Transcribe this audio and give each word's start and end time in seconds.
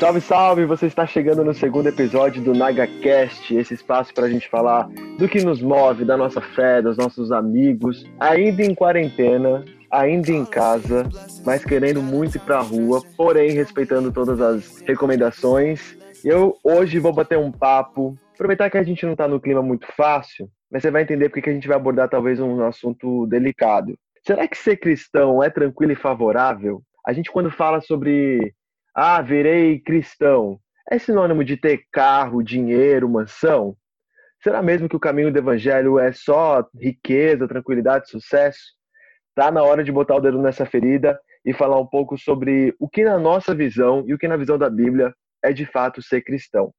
Salve, 0.00 0.20
salve! 0.22 0.64
Você 0.64 0.86
está 0.86 1.06
chegando 1.06 1.44
no 1.44 1.52
segundo 1.52 1.86
episódio 1.86 2.42
do 2.42 2.54
NagaCast, 2.54 3.54
esse 3.54 3.74
espaço 3.74 4.14
para 4.14 4.24
a 4.24 4.30
gente 4.30 4.48
falar 4.48 4.88
do 5.18 5.28
que 5.28 5.44
nos 5.44 5.60
move, 5.60 6.06
da 6.06 6.16
nossa 6.16 6.40
fé, 6.40 6.80
dos 6.80 6.96
nossos 6.96 7.30
amigos, 7.30 8.06
ainda 8.18 8.62
em 8.62 8.74
quarentena, 8.74 9.62
ainda 9.90 10.32
em 10.32 10.46
casa, 10.46 11.06
mas 11.44 11.62
querendo 11.66 12.02
muito 12.02 12.36
ir 12.36 12.40
para 12.40 12.60
a 12.60 12.62
rua, 12.62 13.02
porém 13.14 13.50
respeitando 13.50 14.10
todas 14.10 14.40
as 14.40 14.80
recomendações. 14.86 15.98
Eu 16.24 16.56
hoje 16.64 16.98
vou 16.98 17.12
bater 17.12 17.36
um 17.36 17.52
papo, 17.52 18.16
aproveitar 18.32 18.70
que 18.70 18.78
a 18.78 18.82
gente 18.82 19.04
não 19.04 19.12
está 19.12 19.28
no 19.28 19.38
clima 19.38 19.60
muito 19.60 19.86
fácil, 19.94 20.48
mas 20.72 20.80
você 20.80 20.90
vai 20.90 21.02
entender 21.02 21.28
porque 21.28 21.42
que 21.42 21.50
a 21.50 21.52
gente 21.54 21.68
vai 21.68 21.76
abordar 21.76 22.08
talvez 22.08 22.40
um 22.40 22.64
assunto 22.64 23.26
delicado. 23.26 23.98
Será 24.26 24.48
que 24.48 24.56
ser 24.56 24.78
cristão 24.78 25.42
é 25.42 25.50
tranquilo 25.50 25.92
e 25.92 25.96
favorável? 25.96 26.82
A 27.06 27.12
gente 27.12 27.30
quando 27.30 27.50
fala 27.50 27.80
sobre 27.80 28.54
ah, 28.94 29.22
virei 29.22 29.78
cristão, 29.80 30.58
é 30.90 30.98
sinônimo 30.98 31.44
de 31.44 31.56
ter 31.56 31.84
carro, 31.92 32.42
dinheiro, 32.42 33.08
mansão? 33.08 33.76
Será 34.42 34.62
mesmo 34.62 34.88
que 34.88 34.96
o 34.96 35.00
caminho 35.00 35.32
do 35.32 35.38
evangelho 35.38 35.98
é 35.98 36.12
só 36.12 36.66
riqueza, 36.74 37.46
tranquilidade, 37.46 38.10
sucesso? 38.10 38.60
Tá 39.34 39.50
na 39.50 39.62
hora 39.62 39.84
de 39.84 39.92
botar 39.92 40.16
o 40.16 40.20
dedo 40.20 40.40
nessa 40.40 40.66
ferida 40.66 41.18
e 41.44 41.52
falar 41.52 41.78
um 41.78 41.86
pouco 41.86 42.18
sobre 42.18 42.74
o 42.78 42.88
que 42.88 43.04
na 43.04 43.18
nossa 43.18 43.54
visão 43.54 44.02
e 44.06 44.14
o 44.14 44.18
que 44.18 44.28
na 44.28 44.36
visão 44.36 44.58
da 44.58 44.68
Bíblia 44.68 45.14
é 45.42 45.52
de 45.52 45.64
fato 45.64 46.02
ser 46.02 46.22
cristão. 46.22 46.72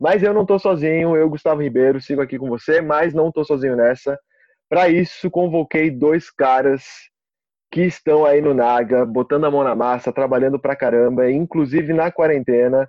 Mas 0.00 0.22
eu 0.22 0.32
não 0.32 0.42
estou 0.42 0.58
sozinho, 0.58 1.16
eu, 1.16 1.28
Gustavo 1.28 1.60
Ribeiro, 1.60 2.00
sigo 2.00 2.22
aqui 2.22 2.38
com 2.38 2.48
você, 2.48 2.80
mas 2.80 3.12
não 3.12 3.28
estou 3.28 3.44
sozinho 3.44 3.76
nessa. 3.76 4.18
Para 4.68 4.88
isso, 4.88 5.30
convoquei 5.30 5.90
dois 5.90 6.30
caras 6.30 6.84
que 7.70 7.82
estão 7.82 8.24
aí 8.24 8.40
no 8.40 8.54
Naga, 8.54 9.04
botando 9.04 9.44
a 9.44 9.50
mão 9.50 9.62
na 9.62 9.74
massa, 9.74 10.12
trabalhando 10.12 10.58
pra 10.58 10.76
caramba, 10.76 11.30
inclusive 11.30 11.92
na 11.92 12.10
quarentena. 12.10 12.88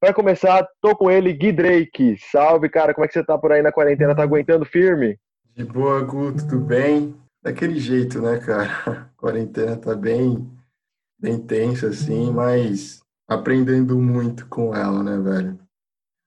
Para 0.00 0.14
começar, 0.14 0.66
tô 0.80 0.96
com 0.96 1.10
ele, 1.10 1.32
Gui 1.32 1.52
Drake. 1.52 2.16
Salve, 2.30 2.68
cara, 2.68 2.94
como 2.94 3.04
é 3.04 3.08
que 3.08 3.14
você 3.14 3.24
tá 3.24 3.38
por 3.38 3.52
aí 3.52 3.62
na 3.62 3.72
quarentena? 3.72 4.14
Tá 4.14 4.22
aguentando 4.22 4.64
firme? 4.64 5.18
De 5.54 5.64
boa, 5.64 6.00
Gu, 6.02 6.32
tudo 6.36 6.58
bem? 6.58 7.14
Daquele 7.42 7.78
jeito, 7.78 8.20
né, 8.20 8.38
cara? 8.38 8.68
A 8.86 9.08
quarentena 9.16 9.76
tá 9.76 9.94
bem, 9.94 10.50
bem 11.18 11.38
tensa, 11.38 11.88
assim, 11.88 12.32
mas 12.32 13.02
aprendendo 13.28 13.98
muito 13.98 14.46
com 14.48 14.74
ela, 14.74 15.02
né, 15.02 15.18
velho? 15.18 15.58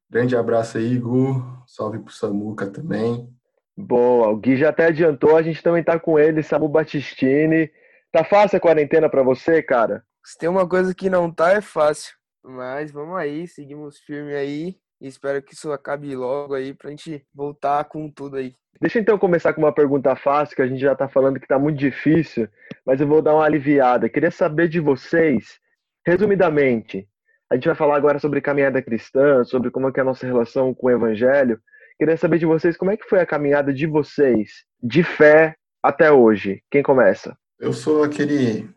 Grande 0.10 0.36
abraço 0.36 0.78
aí, 0.78 0.98
Gu. 0.98 1.44
Salve 1.66 2.00
pro 2.00 2.14
Samuca 2.14 2.68
também. 2.68 3.28
Boa, 3.76 4.30
o 4.30 4.38
Gui 4.38 4.56
já 4.56 4.70
até 4.70 4.88
adiantou, 4.88 5.36
a 5.36 5.42
gente 5.42 5.62
também 5.62 5.84
tá 5.84 6.00
com 6.00 6.18
ele, 6.18 6.42
Samu 6.42 6.68
Batistini. 6.68 7.70
Tá 8.18 8.24
fácil 8.24 8.58
a 8.58 8.60
quarentena 8.60 9.08
para 9.08 9.22
você, 9.22 9.62
cara? 9.62 10.04
Se 10.26 10.36
tem 10.40 10.50
uma 10.50 10.68
coisa 10.68 10.92
que 10.92 11.08
não 11.08 11.32
tá, 11.32 11.52
é 11.52 11.62
fácil. 11.62 12.16
Mas 12.44 12.92
vamos 12.92 13.16
aí, 13.16 13.48
seguimos 13.48 14.00
firme 14.00 14.34
aí. 14.34 14.76
E 15.00 15.08
espero 15.08 15.40
que 15.40 15.54
isso 15.54 15.72
acabe 15.72 16.16
logo 16.16 16.56
aí 16.56 16.74
pra 16.74 16.90
gente 16.90 17.24
voltar 17.32 17.84
com 17.84 18.10
tudo 18.10 18.38
aí. 18.38 18.56
Deixa 18.82 18.98
então 18.98 19.20
começar 19.20 19.54
com 19.54 19.62
uma 19.62 19.72
pergunta 19.72 20.16
fácil, 20.16 20.56
que 20.56 20.64
a 20.64 20.68
gente 20.68 20.82
já 20.82 20.96
tá 20.96 21.08
falando 21.08 21.40
que 21.40 21.48
tá 21.48 21.60
muito 21.60 21.78
difícil, 21.78 22.50
mas 22.84 23.00
eu 23.00 23.08
vou 23.08 23.22
dar 23.22 23.36
uma 23.36 23.46
aliviada. 23.46 24.10
Queria 24.10 24.32
saber 24.32 24.68
de 24.68 24.80
vocês, 24.80 25.60
resumidamente, 26.04 27.08
a 27.52 27.54
gente 27.54 27.68
vai 27.68 27.76
falar 27.76 27.98
agora 27.98 28.18
sobre 28.18 28.42
caminhada 28.42 28.82
cristã, 28.82 29.44
sobre 29.44 29.70
como 29.70 29.90
é, 29.90 29.92
é 29.96 30.02
a 30.02 30.04
nossa 30.04 30.26
relação 30.26 30.74
com 30.74 30.88
o 30.88 30.92
evangelho. 30.92 31.62
Queria 32.00 32.18
saber 32.18 32.40
de 32.40 32.48
vocês 32.48 32.76
como 32.76 32.90
é 32.90 32.98
que 32.98 33.08
foi 33.08 33.20
a 33.20 33.28
caminhada 33.28 33.72
de 33.72 33.86
vocês, 33.86 34.66
de 34.82 35.04
fé 35.04 35.56
até 35.84 36.12
hoje. 36.12 36.64
Quem 36.72 36.82
começa? 36.82 37.38
Eu 37.60 37.74
sou 37.74 38.04
aquele 38.04 38.70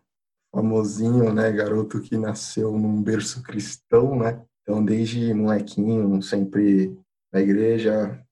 famosinho, 0.51 1.33
né, 1.33 1.51
garoto 1.51 2.01
que 2.01 2.17
nasceu 2.17 2.71
num 2.71 3.01
berço 3.01 3.41
cristão, 3.43 4.17
né? 4.17 4.43
Então, 4.61 4.83
desde 4.83 5.33
molequinho, 5.33 6.21
sempre 6.21 6.97
na 7.31 7.39
igreja, 7.39 8.23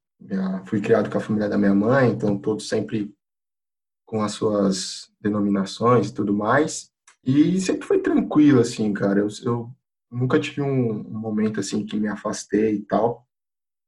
fui 0.66 0.82
criado 0.82 1.10
com 1.10 1.18
a 1.18 1.22
família 1.22 1.48
da 1.48 1.58
minha 1.58 1.74
mãe, 1.74 2.10
então 2.10 2.38
todos 2.38 2.68
sempre 2.68 3.14
com 4.06 4.22
as 4.22 4.34
suas 4.34 5.12
denominações 5.22 6.10
e 6.10 6.14
tudo 6.14 6.34
mais. 6.34 6.92
E 7.24 7.60
sempre 7.62 7.86
foi 7.86 8.00
tranquilo, 8.00 8.60
assim, 8.60 8.92
cara. 8.92 9.20
Eu, 9.20 9.28
eu 9.44 9.72
nunca 10.12 10.40
tive 10.40 10.62
um, 10.62 11.02
um, 11.02 11.20
momento, 11.20 11.60
assim, 11.60 11.86
que 11.86 12.00
me 12.00 12.08
afastei 12.08 12.76
e 12.76 12.82
tal. 12.82 13.28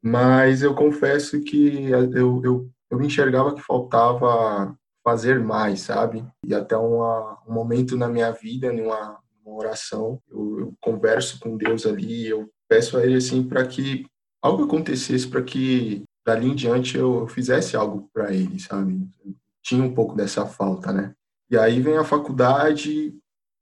Mas 0.03 0.61
eu 0.61 0.75
confesso 0.75 1.41
que 1.41 1.89
eu, 1.89 2.43
eu, 2.43 2.71
eu 2.89 3.01
enxergava 3.01 3.55
que 3.55 3.61
faltava 3.61 4.77
fazer 5.03 5.39
mais, 5.39 5.81
sabe? 5.81 6.25
E 6.45 6.53
até 6.53 6.77
uma, 6.77 7.39
um 7.47 7.53
momento 7.53 7.97
na 7.97 8.07
minha 8.07 8.31
vida, 8.31 8.71
numa, 8.71 9.19
uma 9.45 9.55
oração, 9.55 10.21
eu, 10.29 10.59
eu, 10.59 10.73
converso 10.79 11.39
com 11.39 11.57
Deus 11.57 11.85
ali, 11.85 12.27
eu 12.27 12.49
peço 12.67 12.97
a 12.97 13.05
Ele 13.05 13.15
assim 13.15 13.43
para 13.43 13.65
que 13.65 14.05
algo 14.41 14.65
acontecesse, 14.65 15.27
para 15.27 15.41
que 15.41 16.03
dali 16.25 16.47
em 16.47 16.55
diante 16.55 16.97
eu, 16.97 17.21
eu 17.21 17.27
fizesse 17.27 17.75
algo 17.75 18.09
para 18.13 18.33
Ele, 18.33 18.59
sabe? 18.59 19.07
Eu 19.25 19.35
tinha 19.63 19.83
um 19.83 19.93
pouco 19.93 20.15
dessa 20.15 20.45
falta, 20.45 20.91
né? 20.91 21.13
E 21.49 21.57
aí 21.57 21.81
vem 21.81 21.97
a 21.97 22.03
faculdade, 22.03 23.13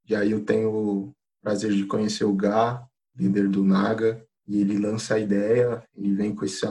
e 0.07 0.15
aí 0.15 0.31
eu 0.31 0.45
tenho 0.45 0.69
o 0.71 1.13
prazer 1.41 1.71
de 1.71 1.85
conhecer 1.85 2.25
o 2.25 2.33
Gá, 2.33 2.85
líder 3.15 3.47
do 3.47 3.63
Naga, 3.63 4.23
e 4.47 4.61
ele 4.61 4.77
lança 4.77 5.15
a 5.15 5.19
ideia, 5.19 5.83
ele 5.95 6.13
vem 6.15 6.33
com 6.33 6.45
esse 6.45 6.65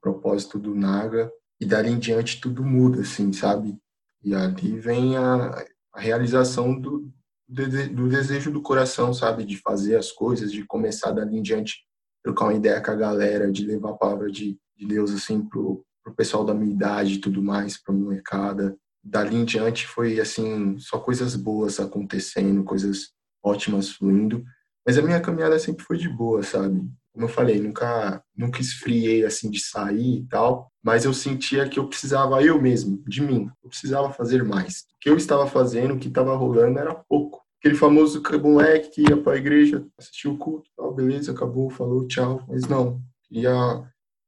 propósito 0.00 0.58
do 0.58 0.74
Naga, 0.74 1.30
e 1.60 1.64
dali 1.64 1.90
em 1.90 1.98
diante 1.98 2.40
tudo 2.40 2.64
muda, 2.64 3.00
assim, 3.00 3.32
sabe? 3.32 3.78
E 4.26 4.34
ali 4.34 4.76
vem 4.80 5.16
a, 5.16 5.64
a 5.94 6.00
realização 6.00 6.76
do, 6.76 7.08
do 7.48 8.08
desejo 8.08 8.50
do 8.50 8.60
coração, 8.60 9.14
sabe? 9.14 9.44
De 9.44 9.56
fazer 9.56 9.94
as 9.94 10.10
coisas, 10.10 10.50
de 10.50 10.64
começar 10.66 11.12
dali 11.12 11.38
em 11.38 11.42
diante, 11.42 11.86
trocar 12.24 12.46
uma 12.46 12.54
ideia 12.54 12.80
com 12.80 12.90
a 12.90 12.96
galera, 12.96 13.52
de 13.52 13.64
levar 13.64 13.90
a 13.90 13.96
palavra 13.96 14.28
de, 14.28 14.58
de 14.76 14.84
Deus, 14.84 15.12
assim, 15.12 15.40
pro, 15.46 15.86
pro 16.02 16.12
pessoal 16.12 16.44
da 16.44 16.52
minha 16.52 16.74
idade 16.74 17.14
e 17.14 17.20
tudo 17.20 17.40
mais, 17.40 17.80
pra 17.80 17.94
molecada. 17.94 18.76
Dali 19.00 19.36
em 19.36 19.44
diante 19.44 19.86
foi, 19.86 20.18
assim, 20.18 20.76
só 20.76 20.98
coisas 20.98 21.36
boas 21.36 21.78
acontecendo, 21.78 22.64
coisas 22.64 23.12
ótimas 23.40 23.90
fluindo. 23.90 24.44
Mas 24.84 24.98
a 24.98 25.02
minha 25.02 25.20
caminhada 25.20 25.56
sempre 25.60 25.84
foi 25.84 25.98
de 25.98 26.08
boa, 26.08 26.42
sabe? 26.42 26.84
Como 27.16 27.24
eu 27.24 27.30
falei, 27.30 27.58
nunca, 27.58 28.22
nunca 28.36 28.60
esfriei 28.60 29.24
assim 29.24 29.50
de 29.50 29.58
sair 29.58 30.18
e 30.18 30.26
tal, 30.28 30.70
mas 30.84 31.06
eu 31.06 31.14
sentia 31.14 31.66
que 31.66 31.78
eu 31.78 31.88
precisava 31.88 32.42
eu 32.42 32.60
mesmo, 32.60 33.02
de 33.06 33.22
mim, 33.22 33.50
eu 33.64 33.70
precisava 33.70 34.12
fazer 34.12 34.44
mais. 34.44 34.80
O 34.80 34.98
que 35.00 35.08
eu 35.08 35.16
estava 35.16 35.46
fazendo, 35.46 35.94
o 35.94 35.98
que 35.98 36.08
estava 36.08 36.36
rolando 36.36 36.78
era 36.78 36.94
pouco. 36.94 37.42
Aquele 37.58 37.74
famoso 37.74 38.22
moleque 38.42 38.90
que 38.90 39.08
ia 39.08 39.16
para 39.16 39.32
a 39.32 39.38
igreja, 39.38 39.86
assistiu 39.96 40.32
o 40.32 40.38
culto, 40.38 40.68
tal, 40.76 40.92
beleza, 40.92 41.32
acabou, 41.32 41.70
falou 41.70 42.06
tchau, 42.06 42.44
mas 42.46 42.68
não, 42.68 43.00
queria 43.26 43.50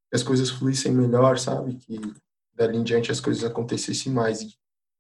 que 0.09 0.17
as 0.17 0.23
coisas 0.23 0.49
fluíssem 0.49 0.91
melhor, 0.91 1.39
sabe? 1.39 1.75
Que 1.75 2.01
dali 2.55 2.79
em 2.79 2.83
diante 2.83 3.13
as 3.13 3.21
coisas 3.21 3.45
acontecessem 3.45 4.11
mais. 4.11 4.41
E 4.41 4.55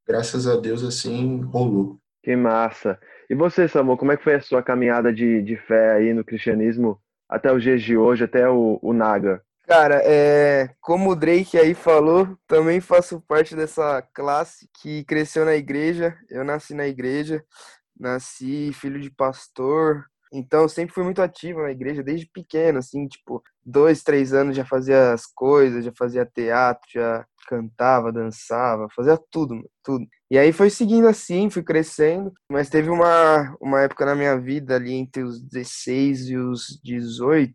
graças 0.06 0.46
a 0.46 0.56
Deus 0.56 0.84
assim 0.84 1.40
rolou. 1.40 1.98
Que 2.22 2.36
massa. 2.36 3.00
E 3.30 3.34
você, 3.34 3.66
Samu, 3.66 3.96
como 3.96 4.12
é 4.12 4.16
que 4.18 4.24
foi 4.24 4.34
a 4.34 4.42
sua 4.42 4.62
caminhada 4.62 5.10
de, 5.10 5.40
de 5.40 5.56
fé 5.56 5.92
aí 5.92 6.12
no 6.12 6.22
cristianismo 6.22 7.00
até 7.28 7.52
os 7.52 7.62
dias 7.62 7.82
de 7.82 7.96
hoje, 7.96 8.24
até 8.24 8.48
o, 8.48 8.78
o 8.82 8.92
Naga? 8.92 9.42
Cara, 9.66 10.00
é, 10.02 10.70
como 10.80 11.10
o 11.10 11.16
Drake 11.16 11.58
aí 11.58 11.74
falou, 11.74 12.38
também 12.46 12.80
faço 12.80 13.20
parte 13.20 13.54
dessa 13.54 14.00
classe 14.14 14.66
que 14.80 15.04
cresceu 15.04 15.44
na 15.44 15.54
igreja. 15.54 16.16
Eu 16.30 16.42
nasci 16.42 16.72
na 16.72 16.86
igreja, 16.86 17.44
nasci 17.98 18.72
filho 18.72 18.98
de 18.98 19.10
pastor, 19.10 20.06
então 20.32 20.68
sempre 20.68 20.94
fui 20.94 21.04
muito 21.04 21.22
ativo 21.22 21.62
na 21.62 21.70
igreja 21.70 22.02
desde 22.02 22.26
pequeno, 22.26 22.78
assim, 22.78 23.06
tipo, 23.06 23.42
dois, 23.64 24.02
três 24.02 24.32
anos 24.32 24.56
já 24.56 24.64
fazia 24.64 25.12
as 25.12 25.26
coisas, 25.26 25.84
já 25.84 25.92
fazia 25.96 26.26
teatro, 26.26 26.88
já 26.90 27.26
cantava, 27.46 28.12
dançava, 28.12 28.88
fazia 28.94 29.18
tudo, 29.30 29.68
tudo. 29.82 30.06
E 30.30 30.38
aí 30.38 30.52
foi 30.52 30.68
seguindo 30.68 31.08
assim, 31.08 31.48
fui 31.48 31.62
crescendo, 31.62 32.32
mas 32.50 32.68
teve 32.68 32.90
uma, 32.90 33.56
uma 33.60 33.80
época 33.80 34.04
na 34.04 34.14
minha 34.14 34.38
vida 34.38 34.76
ali 34.76 34.92
entre 34.92 35.22
os 35.22 35.40
16 35.40 36.28
e 36.28 36.36
os 36.36 36.78
18, 36.84 37.54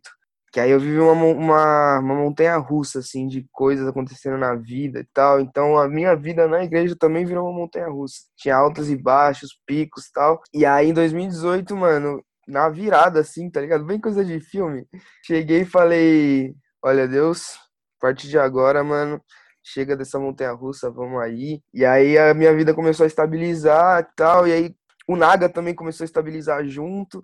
que 0.52 0.58
aí 0.58 0.70
eu 0.70 0.80
vivi 0.80 0.98
uma, 0.98 1.12
uma, 1.12 1.98
uma 2.00 2.14
montanha 2.14 2.56
russa, 2.56 2.98
assim, 2.98 3.28
de 3.28 3.46
coisas 3.52 3.86
acontecendo 3.86 4.38
na 4.38 4.54
vida 4.56 5.00
e 5.00 5.04
tal. 5.12 5.40
Então 5.40 5.78
a 5.78 5.88
minha 5.88 6.16
vida 6.16 6.48
na 6.48 6.64
igreja 6.64 6.96
também 6.98 7.24
virou 7.24 7.48
uma 7.48 7.58
montanha 7.60 7.88
russa. 7.88 8.22
Tinha 8.36 8.56
altos 8.56 8.90
e 8.90 8.96
baixos, 8.96 9.50
picos 9.66 10.06
e 10.06 10.12
tal. 10.12 10.40
E 10.52 10.66
aí 10.66 10.90
em 10.90 10.92
2018, 10.94 11.76
mano, 11.76 12.22
na 12.46 12.68
virada, 12.68 13.20
assim, 13.20 13.50
tá 13.50 13.60
ligado? 13.60 13.84
Bem 13.84 14.00
coisa 14.00 14.24
de 14.24 14.40
filme. 14.40 14.86
Cheguei 15.24 15.62
e 15.62 15.66
falei: 15.66 16.54
Olha, 16.82 17.08
Deus, 17.08 17.54
a 17.98 18.06
partir 18.06 18.28
de 18.28 18.38
agora, 18.38 18.84
mano, 18.84 19.20
chega 19.64 19.96
dessa 19.96 20.18
montanha 20.18 20.52
russa, 20.52 20.90
vamos 20.90 21.20
aí. 21.20 21.62
E 21.72 21.84
aí 21.84 22.18
a 22.18 22.34
minha 22.34 22.54
vida 22.54 22.74
começou 22.74 23.04
a 23.04 23.06
estabilizar 23.06 24.02
e 24.02 24.16
tal, 24.16 24.46
e 24.46 24.52
aí 24.52 24.76
o 25.08 25.16
Naga 25.16 25.48
também 25.48 25.74
começou 25.74 26.04
a 26.04 26.06
estabilizar 26.06 26.64
junto, 26.66 27.22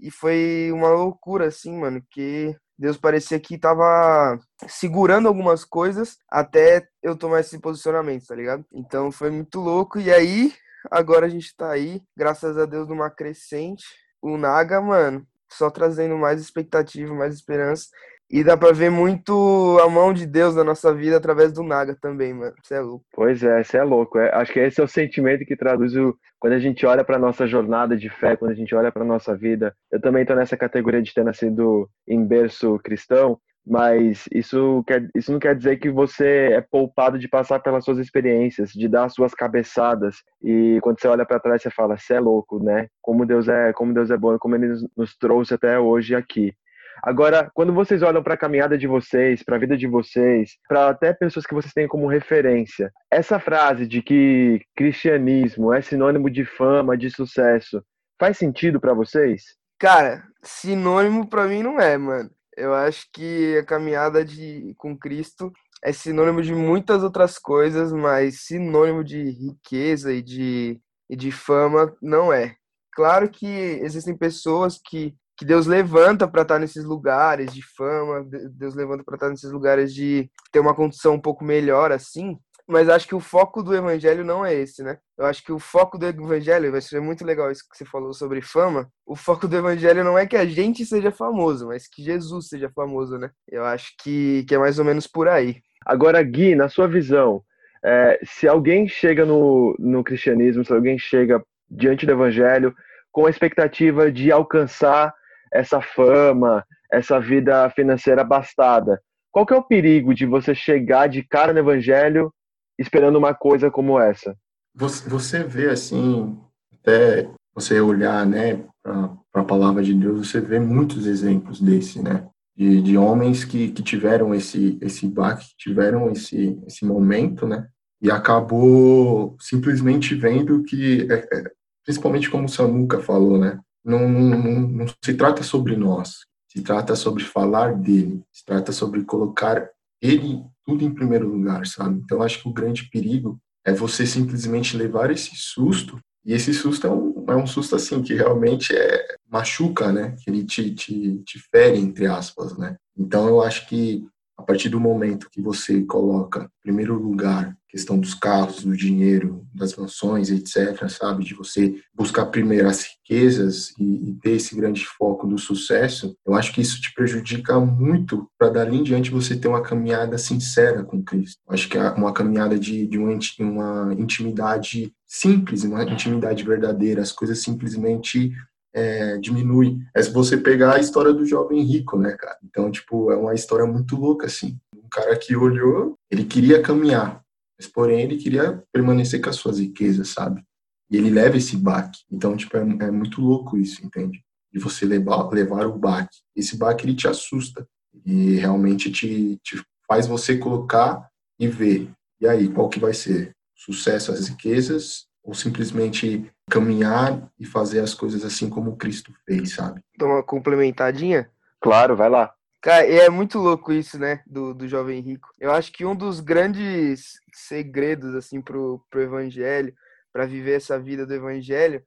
e 0.00 0.10
foi 0.10 0.70
uma 0.72 0.88
loucura, 0.90 1.46
assim, 1.46 1.78
mano, 1.78 2.02
que 2.10 2.56
Deus 2.78 2.96
parecia 2.96 3.38
que 3.38 3.58
tava 3.58 4.38
segurando 4.66 5.28
algumas 5.28 5.64
coisas 5.64 6.16
até 6.28 6.88
eu 7.02 7.16
tomar 7.16 7.40
esse 7.40 7.58
posicionamento, 7.60 8.26
tá 8.26 8.34
ligado? 8.34 8.64
Então 8.72 9.12
foi 9.12 9.30
muito 9.30 9.60
louco, 9.60 10.00
e 10.00 10.12
aí 10.12 10.52
agora 10.90 11.26
a 11.26 11.28
gente 11.28 11.54
tá 11.56 11.70
aí, 11.70 12.02
graças 12.16 12.58
a 12.58 12.66
Deus, 12.66 12.88
numa 12.88 13.10
crescente, 13.10 13.84
o 14.20 14.36
Naga, 14.36 14.80
mano, 14.80 15.26
só 15.50 15.70
trazendo 15.70 16.16
mais 16.16 16.40
expectativa, 16.40 17.14
mais 17.14 17.34
esperança. 17.34 17.86
E 18.32 18.42
dá 18.42 18.56
pra 18.56 18.72
ver 18.72 18.90
muito 18.90 19.78
a 19.84 19.90
mão 19.90 20.10
de 20.10 20.24
Deus 20.24 20.56
na 20.56 20.64
nossa 20.64 20.94
vida 20.94 21.18
através 21.18 21.52
do 21.52 21.62
Naga 21.62 21.94
também, 21.94 22.32
mano. 22.32 22.54
Você 22.62 22.76
é 22.76 22.80
louco. 22.80 23.04
Pois 23.12 23.42
é, 23.42 23.62
você 23.62 23.76
é 23.76 23.82
louco. 23.82 24.18
É, 24.18 24.34
acho 24.34 24.50
que 24.50 24.58
esse 24.58 24.80
é 24.80 24.84
o 24.84 24.88
sentimento 24.88 25.44
que 25.44 25.54
traduz 25.54 25.94
o. 25.94 26.16
Quando 26.40 26.54
a 26.54 26.58
gente 26.58 26.86
olha 26.86 27.04
pra 27.04 27.18
nossa 27.18 27.46
jornada 27.46 27.94
de 27.94 28.08
fé, 28.08 28.34
quando 28.34 28.52
a 28.52 28.54
gente 28.54 28.74
olha 28.74 28.90
pra 28.90 29.04
nossa 29.04 29.36
vida. 29.36 29.76
Eu 29.90 30.00
também 30.00 30.24
tô 30.24 30.34
nessa 30.34 30.56
categoria 30.56 31.02
de 31.02 31.12
ter 31.12 31.22
nascido 31.22 31.86
em 32.08 32.24
berço 32.24 32.80
cristão, 32.82 33.38
mas 33.66 34.24
isso, 34.32 34.82
quer, 34.86 35.08
isso 35.14 35.30
não 35.30 35.38
quer 35.38 35.54
dizer 35.54 35.76
que 35.76 35.90
você 35.90 36.52
é 36.52 36.60
poupado 36.62 37.18
de 37.18 37.28
passar 37.28 37.60
pelas 37.60 37.84
suas 37.84 37.98
experiências, 37.98 38.72
de 38.72 38.88
dar 38.88 39.04
as 39.04 39.14
suas 39.14 39.34
cabeçadas. 39.34 40.16
E 40.42 40.78
quando 40.82 40.98
você 40.98 41.06
olha 41.06 41.26
para 41.26 41.38
trás, 41.38 41.60
você 41.60 41.70
fala: 41.70 41.98
você 41.98 42.14
é 42.14 42.20
louco, 42.20 42.62
né? 42.64 42.88
Como 43.02 43.26
Deus 43.26 43.46
é, 43.46 43.74
como 43.74 43.92
Deus 43.92 44.10
é 44.10 44.16
bom, 44.16 44.38
como 44.38 44.56
Ele 44.56 44.74
nos 44.96 45.14
trouxe 45.18 45.52
até 45.52 45.78
hoje 45.78 46.14
aqui. 46.14 46.54
Agora, 47.02 47.50
quando 47.54 47.72
vocês 47.72 48.02
olham 48.02 48.22
para 48.22 48.34
a 48.34 48.38
caminhada 48.38 48.76
de 48.76 48.86
vocês, 48.86 49.42
para 49.42 49.56
a 49.56 49.58
vida 49.58 49.76
de 49.76 49.86
vocês, 49.86 50.56
para 50.68 50.88
até 50.88 51.12
pessoas 51.12 51.46
que 51.46 51.54
vocês 51.54 51.72
têm 51.72 51.88
como 51.88 52.06
referência, 52.06 52.92
essa 53.10 53.38
frase 53.38 53.86
de 53.86 54.02
que 54.02 54.60
cristianismo 54.76 55.72
é 55.72 55.80
sinônimo 55.80 56.30
de 56.30 56.44
fama, 56.44 56.96
de 56.96 57.10
sucesso, 57.10 57.82
faz 58.18 58.38
sentido 58.38 58.80
para 58.80 58.94
vocês? 58.94 59.42
Cara, 59.78 60.22
sinônimo 60.42 61.28
para 61.28 61.46
mim 61.46 61.62
não 61.62 61.80
é, 61.80 61.96
mano. 61.96 62.30
Eu 62.56 62.74
acho 62.74 63.06
que 63.12 63.56
a 63.58 63.64
caminhada 63.64 64.24
de 64.24 64.74
com 64.76 64.96
Cristo 64.96 65.50
é 65.82 65.92
sinônimo 65.92 66.42
de 66.42 66.54
muitas 66.54 67.02
outras 67.02 67.38
coisas, 67.38 67.92
mas 67.92 68.42
sinônimo 68.42 69.02
de 69.02 69.30
riqueza 69.30 70.12
e 70.12 70.22
de, 70.22 70.80
e 71.10 71.16
de 71.16 71.32
fama 71.32 71.92
não 72.00 72.32
é. 72.32 72.54
Claro 72.92 73.28
que 73.28 73.46
existem 73.46 74.16
pessoas 74.16 74.78
que 74.78 75.14
que 75.42 75.46
Deus 75.46 75.66
levanta 75.66 76.28
para 76.28 76.42
estar 76.42 76.54
tá 76.54 76.60
nesses 76.60 76.84
lugares 76.84 77.52
de 77.52 77.62
fama, 77.76 78.24
Deus 78.52 78.76
levanta 78.76 79.02
para 79.02 79.16
estar 79.16 79.26
tá 79.26 79.30
nesses 79.32 79.50
lugares 79.50 79.92
de 79.92 80.30
ter 80.52 80.60
uma 80.60 80.72
condição 80.72 81.14
um 81.14 81.20
pouco 81.20 81.44
melhor 81.44 81.90
assim, 81.90 82.38
mas 82.68 82.88
acho 82.88 83.08
que 83.08 83.14
o 83.14 83.18
foco 83.18 83.60
do 83.60 83.74
evangelho 83.74 84.24
não 84.24 84.46
é 84.46 84.54
esse, 84.54 84.84
né? 84.84 84.98
Eu 85.18 85.26
acho 85.26 85.44
que 85.44 85.50
o 85.50 85.58
foco 85.58 85.98
do 85.98 86.06
evangelho, 86.06 86.70
vai 86.70 86.80
ser 86.80 87.00
muito 87.00 87.24
legal 87.24 87.50
isso 87.50 87.64
que 87.68 87.76
você 87.76 87.84
falou 87.84 88.12
sobre 88.14 88.40
fama. 88.40 88.88
O 89.04 89.16
foco 89.16 89.48
do 89.48 89.56
evangelho 89.56 90.04
não 90.04 90.16
é 90.16 90.26
que 90.26 90.36
a 90.36 90.46
gente 90.46 90.86
seja 90.86 91.10
famoso, 91.10 91.66
mas 91.66 91.88
que 91.88 92.04
Jesus 92.04 92.46
seja 92.46 92.70
famoso, 92.72 93.18
né? 93.18 93.28
Eu 93.48 93.64
acho 93.64 93.92
que, 94.00 94.44
que 94.46 94.54
é 94.54 94.58
mais 94.58 94.78
ou 94.78 94.84
menos 94.84 95.08
por 95.08 95.26
aí. 95.26 95.56
Agora, 95.84 96.22
Gui, 96.22 96.54
na 96.54 96.68
sua 96.68 96.86
visão, 96.86 97.42
é, 97.84 98.20
se 98.22 98.46
alguém 98.46 98.86
chega 98.86 99.26
no, 99.26 99.74
no 99.76 100.04
cristianismo, 100.04 100.64
se 100.64 100.72
alguém 100.72 100.96
chega 100.96 101.42
diante 101.68 102.06
do 102.06 102.12
evangelho 102.12 102.72
com 103.10 103.26
a 103.26 103.30
expectativa 103.30 104.10
de 104.10 104.30
alcançar 104.30 105.12
essa 105.52 105.80
fama, 105.80 106.64
essa 106.90 107.20
vida 107.20 107.68
financeira 107.70 108.22
abastada. 108.22 109.00
Qual 109.30 109.46
que 109.46 109.54
é 109.54 109.56
o 109.56 109.62
perigo 109.62 110.14
de 110.14 110.26
você 110.26 110.54
chegar 110.54 111.08
de 111.08 111.22
cara 111.22 111.52
no 111.52 111.58
evangelho 111.58 112.32
esperando 112.78 113.16
uma 113.16 113.34
coisa 113.34 113.70
como 113.70 113.98
essa? 113.98 114.34
Você 114.74 115.44
vê 115.44 115.68
assim, 115.68 116.38
até 116.72 117.28
você 117.54 117.80
olhar, 117.80 118.26
né, 118.26 118.64
para 118.82 119.42
a 119.42 119.44
palavra 119.44 119.82
de 119.82 119.94
Deus, 119.94 120.28
você 120.28 120.40
vê 120.40 120.58
muitos 120.58 121.06
exemplos 121.06 121.60
desse, 121.60 122.02
né? 122.02 122.26
De, 122.54 122.82
de 122.82 122.98
homens 122.98 123.44
que, 123.44 123.70
que 123.70 123.82
tiveram 123.82 124.34
esse 124.34 124.78
esse 124.82 125.06
baque, 125.06 125.46
tiveram 125.56 126.10
esse 126.10 126.58
esse 126.66 126.84
momento, 126.84 127.46
né? 127.46 127.66
E 128.00 128.10
acabou 128.10 129.36
simplesmente 129.40 130.14
vendo 130.14 130.62
que, 130.64 131.06
é, 131.10 131.14
é, 131.32 131.50
principalmente 131.84 132.28
como 132.28 132.44
o 132.44 132.48
Samuca 132.48 133.00
falou, 133.00 133.38
né? 133.38 133.58
Não, 133.84 134.08
não, 134.08 134.60
não 134.68 134.86
se 135.04 135.14
trata 135.14 135.42
sobre 135.42 135.76
nós, 135.76 136.20
se 136.50 136.62
trata 136.62 136.94
sobre 136.94 137.24
falar 137.24 137.74
dele, 137.74 138.22
se 138.32 138.44
trata 138.44 138.72
sobre 138.72 139.04
colocar 139.04 139.68
ele 140.00 140.42
tudo 140.64 140.84
em 140.84 140.94
primeiro 140.94 141.28
lugar, 141.28 141.66
sabe? 141.66 142.00
Então 142.04 142.22
acho 142.22 142.42
que 142.42 142.48
o 142.48 142.52
grande 142.52 142.88
perigo 142.90 143.38
é 143.64 143.72
você 143.72 144.06
simplesmente 144.06 144.76
levar 144.76 145.10
esse 145.10 145.30
susto, 145.34 145.98
e 146.24 146.32
esse 146.32 146.54
susto 146.54 146.86
é 146.86 146.90
um, 146.90 147.24
é 147.28 147.36
um 147.36 147.46
susto 147.46 147.74
assim 147.74 148.00
que 148.02 148.14
realmente 148.14 148.74
é 148.74 149.16
machuca, 149.28 149.90
né? 149.90 150.14
Que 150.22 150.30
ele 150.30 150.44
te, 150.44 150.72
te, 150.72 151.18
te 151.24 151.38
fere, 151.50 151.78
entre 151.78 152.06
aspas, 152.06 152.56
né? 152.56 152.76
Então 152.96 153.26
eu 153.26 153.42
acho 153.42 153.68
que 153.68 154.06
a 154.42 154.44
partir 154.44 154.68
do 154.68 154.80
momento 154.80 155.30
que 155.30 155.40
você 155.40 155.82
coloca, 155.82 156.42
em 156.42 156.62
primeiro 156.62 156.94
lugar, 157.00 157.56
questão 157.68 157.98
dos 157.98 158.12
carros, 158.12 158.64
do 158.64 158.76
dinheiro, 158.76 159.46
das 159.54 159.76
mansões, 159.76 160.30
etc., 160.30 160.88
sabe? 160.90 161.24
De 161.24 161.32
você 161.32 161.76
buscar 161.94 162.26
primeiro 162.26 162.68
as 162.68 162.84
riquezas 162.84 163.72
e, 163.78 164.10
e 164.10 164.14
ter 164.14 164.32
esse 164.32 164.54
grande 164.56 164.84
foco 164.84 165.28
do 165.28 165.38
sucesso, 165.38 166.14
eu 166.26 166.34
acho 166.34 166.52
que 166.52 166.60
isso 166.60 166.80
te 166.80 166.92
prejudica 166.92 167.58
muito 167.60 168.28
para 168.36 168.50
dali 168.50 168.78
em 168.78 168.82
diante 168.82 169.12
você 169.12 169.36
ter 169.36 169.48
uma 169.48 169.62
caminhada 169.62 170.18
sincera 170.18 170.82
com 170.82 171.02
Cristo. 171.02 171.40
Eu 171.48 171.54
acho 171.54 171.68
que 171.68 171.78
é 171.78 171.90
uma 171.92 172.12
caminhada 172.12 172.58
de, 172.58 172.86
de 172.86 172.98
uma, 172.98 173.16
uma 173.38 173.94
intimidade 173.94 174.92
simples, 175.06 175.62
uma 175.62 175.84
intimidade 175.84 176.42
verdadeira, 176.42 177.00
as 177.00 177.12
coisas 177.12 177.40
simplesmente 177.40 178.32
é, 178.74 179.18
diminui. 179.18 179.78
É 179.94 180.02
se 180.02 180.10
você 180.10 180.36
pegar 180.36 180.74
a 180.74 180.80
história 180.80 181.12
do 181.12 181.26
jovem 181.26 181.62
rico, 181.62 181.98
né, 181.98 182.12
cara? 182.12 182.38
Então, 182.44 182.70
tipo, 182.70 183.10
é 183.10 183.16
uma 183.16 183.34
história 183.34 183.66
muito 183.66 183.96
louca, 183.96 184.26
assim. 184.26 184.58
Um 184.74 184.88
cara 184.90 185.16
que 185.16 185.36
olhou, 185.36 185.96
ele 186.10 186.24
queria 186.24 186.62
caminhar, 186.62 187.22
mas 187.58 187.66
porém 187.66 188.02
ele 188.02 188.16
queria 188.16 188.62
permanecer 188.72 189.20
com 189.20 189.30
as 189.30 189.36
suas 189.36 189.58
riquezas, 189.58 190.08
sabe? 190.08 190.42
E 190.90 190.96
ele 190.96 191.10
leva 191.10 191.36
esse 191.36 191.56
baque. 191.56 192.00
Então, 192.10 192.36
tipo, 192.36 192.56
é, 192.56 192.60
é 192.60 192.90
muito 192.90 193.20
louco 193.20 193.56
isso, 193.56 193.84
entende? 193.84 194.22
De 194.52 194.60
você 194.60 194.84
levar, 194.84 195.28
levar 195.30 195.66
o 195.66 195.78
baque. 195.78 196.18
Esse 196.36 196.56
baque, 196.56 196.84
ele 196.84 196.94
te 196.94 197.08
assusta. 197.08 197.66
E 198.04 198.36
realmente 198.36 198.90
te, 198.90 199.38
te 199.42 199.62
faz 199.86 200.06
você 200.06 200.36
colocar 200.36 201.08
e 201.38 201.46
ver. 201.46 201.90
E 202.20 202.26
aí, 202.26 202.48
qual 202.48 202.68
que 202.68 202.80
vai 202.80 202.94
ser? 202.94 203.32
Sucesso 203.54 204.12
às 204.12 204.28
riquezas 204.28 205.06
ou 205.22 205.34
simplesmente 205.34 206.30
caminhar 206.52 207.32
e 207.40 207.46
fazer 207.46 207.80
as 207.80 207.94
coisas 207.94 208.22
assim 208.26 208.50
como 208.50 208.76
Cristo 208.76 209.10
fez, 209.24 209.54
sabe? 209.54 209.82
Dá 209.96 210.04
uma 210.04 210.22
complementadinha? 210.22 211.30
Claro, 211.58 211.96
vai 211.96 212.10
lá. 212.10 212.34
Cara, 212.60 212.86
é 212.86 213.08
muito 213.08 213.38
louco 213.38 213.72
isso, 213.72 213.98
né, 213.98 214.22
do, 214.26 214.52
do 214.52 214.68
jovem 214.68 215.00
rico. 215.00 215.30
Eu 215.40 215.50
acho 215.50 215.72
que 215.72 215.86
um 215.86 215.96
dos 215.96 216.20
grandes 216.20 217.14
segredos, 217.32 218.14
assim, 218.14 218.42
pro, 218.42 218.84
pro 218.90 219.00
evangelho, 219.00 219.72
para 220.12 220.26
viver 220.26 220.56
essa 220.56 220.78
vida 220.78 221.06
do 221.06 221.14
evangelho, 221.14 221.82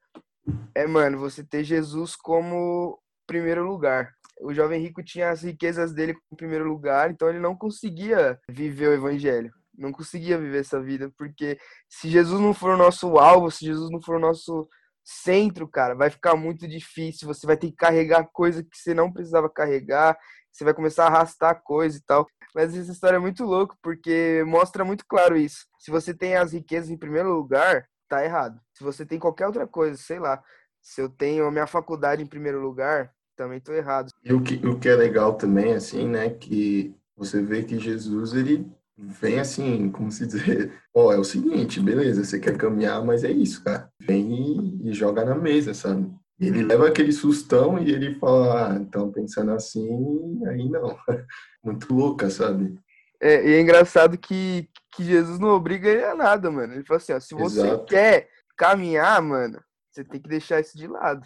é, 0.74 0.88
mano, 0.88 1.20
você 1.20 1.44
ter 1.44 1.64
Jesus 1.64 2.16
como 2.16 3.00
primeiro 3.28 3.64
lugar. 3.64 4.14
O 4.42 4.52
jovem 4.52 4.82
rico 4.82 5.04
tinha 5.04 5.30
as 5.30 5.44
riquezas 5.44 5.94
dele 5.94 6.16
como 6.16 6.38
primeiro 6.38 6.68
lugar, 6.68 7.12
então 7.12 7.30
ele 7.30 7.40
não 7.40 7.56
conseguia 7.56 8.40
viver 8.50 8.88
o 8.88 8.94
evangelho 8.94 9.54
não 9.78 9.92
conseguia 9.92 10.38
viver 10.38 10.60
essa 10.60 10.82
vida, 10.82 11.12
porque 11.18 11.58
se 11.90 12.10
Jesus 12.10 12.40
não 12.40 12.54
for 12.54 12.72
o 12.72 12.78
nosso 12.78 13.18
alvo, 13.18 13.52
se 13.52 13.66
Jesus 13.66 13.90
não 13.92 14.02
for 14.02 14.16
o 14.16 14.20
nosso 14.20 14.68
centro, 15.04 15.68
cara, 15.68 15.94
vai 15.94 16.10
ficar 16.10 16.36
muito 16.36 16.68
difícil. 16.68 17.28
Você 17.28 17.46
vai 17.46 17.56
ter 17.56 17.68
que 17.68 17.76
carregar 17.76 18.28
coisa 18.34 18.64
que 18.64 18.78
você 18.78 18.94
não 18.94 19.12
precisava 19.12 19.50
carregar, 19.50 20.18
você 20.52 20.64
vai 20.64 20.74
começar 20.74 21.04
a 21.04 21.08
arrastar 21.08 21.62
coisa 21.64 21.98
e 21.98 22.02
tal. 22.02 22.26
Mas 22.56 22.76
essa 22.76 22.92
história 22.92 23.18
é 23.18 23.20
muito 23.20 23.44
louca, 23.44 23.76
porque 23.84 24.44
mostra 24.48 24.84
muito 24.84 25.06
claro 25.08 25.38
isso. 25.38 25.66
Se 25.78 25.92
você 25.92 26.14
tem 26.14 26.36
as 26.36 26.54
riquezas 26.54 26.90
em 26.90 26.98
primeiro 26.98 27.34
lugar, 27.34 27.86
tá 28.08 28.24
errado. 28.24 28.60
Se 28.74 28.84
você 28.84 29.06
tem 29.06 29.20
qualquer 29.20 29.46
outra 29.46 29.68
coisa, 29.68 29.98
sei 29.98 30.20
lá, 30.20 30.42
se 30.82 31.02
eu 31.02 31.10
tenho 31.10 31.46
a 31.46 31.52
minha 31.52 31.68
faculdade 31.68 32.24
em 32.24 32.28
primeiro 32.28 32.62
lugar, 32.62 33.12
também 33.36 33.60
tô 33.60 33.74
errado. 33.74 34.10
E 34.24 34.34
o 34.34 34.42
que, 34.42 34.56
o 34.66 34.80
que 34.80 34.88
é 34.88 34.96
legal 34.96 35.34
também, 35.36 35.74
assim, 35.74 36.08
né, 36.08 36.30
que 36.30 36.96
você 37.16 37.42
vê 37.42 37.64
que 37.64 37.78
Jesus, 37.78 38.34
ele 38.34 38.72
vem 38.98 39.40
assim, 39.40 39.90
como 39.92 40.12
se 40.12 40.26
dizer, 40.26 40.74
ó, 40.94 41.08
oh, 41.08 41.12
é 41.12 41.18
o 41.18 41.24
seguinte, 41.24 41.80
beleza, 41.80 42.24
você 42.24 42.40
quer 42.40 42.58
caminhar, 42.58 43.04
mas 43.04 43.24
é 43.24 43.32
isso, 43.32 43.64
cara. 43.64 43.90
Vem 44.00 44.82
e, 44.84 44.90
e 44.90 44.94
joga 44.94 45.26
na 45.26 45.36
mesa, 45.36 45.74
sabe? 45.74 46.12
E 46.40 46.48
ele 46.48 46.64
leva 46.64 46.88
aquele 46.88 47.12
sustão 47.12 47.80
e 47.80 47.92
ele 47.92 48.16
fala, 48.16 48.72
ah, 48.72 48.76
então 48.76 49.12
pensando 49.12 49.52
assim, 49.52 50.46
aí 50.48 50.70
não. 50.70 50.98
Muito 51.64 51.94
louca, 51.94 52.30
sabe? 52.30 52.78
É, 53.22 53.48
e 53.48 53.54
é 53.54 53.62
engraçado 53.62 54.18
que, 54.18 54.70
que 54.94 55.04
Jesus 55.04 55.40
não 55.40 55.50
obriga 55.50 55.90
ele 55.90 56.04
a 56.04 56.16
nada, 56.16 56.52
mano. 56.52 56.74
Ele 56.74 56.86
fala 56.86 56.98
assim, 56.98 57.14
ó, 57.14 57.20
se 57.20 57.34
você 57.34 57.62
Exato. 57.62 57.86
quer 57.86 58.30
caminhar, 58.58 59.22
mano, 59.22 59.62
você 59.90 60.04
tem 60.04 60.22
que 60.22 60.30
deixar 60.30 60.60
isso 60.60 60.78
de 60.78 60.88
lado. 60.88 61.26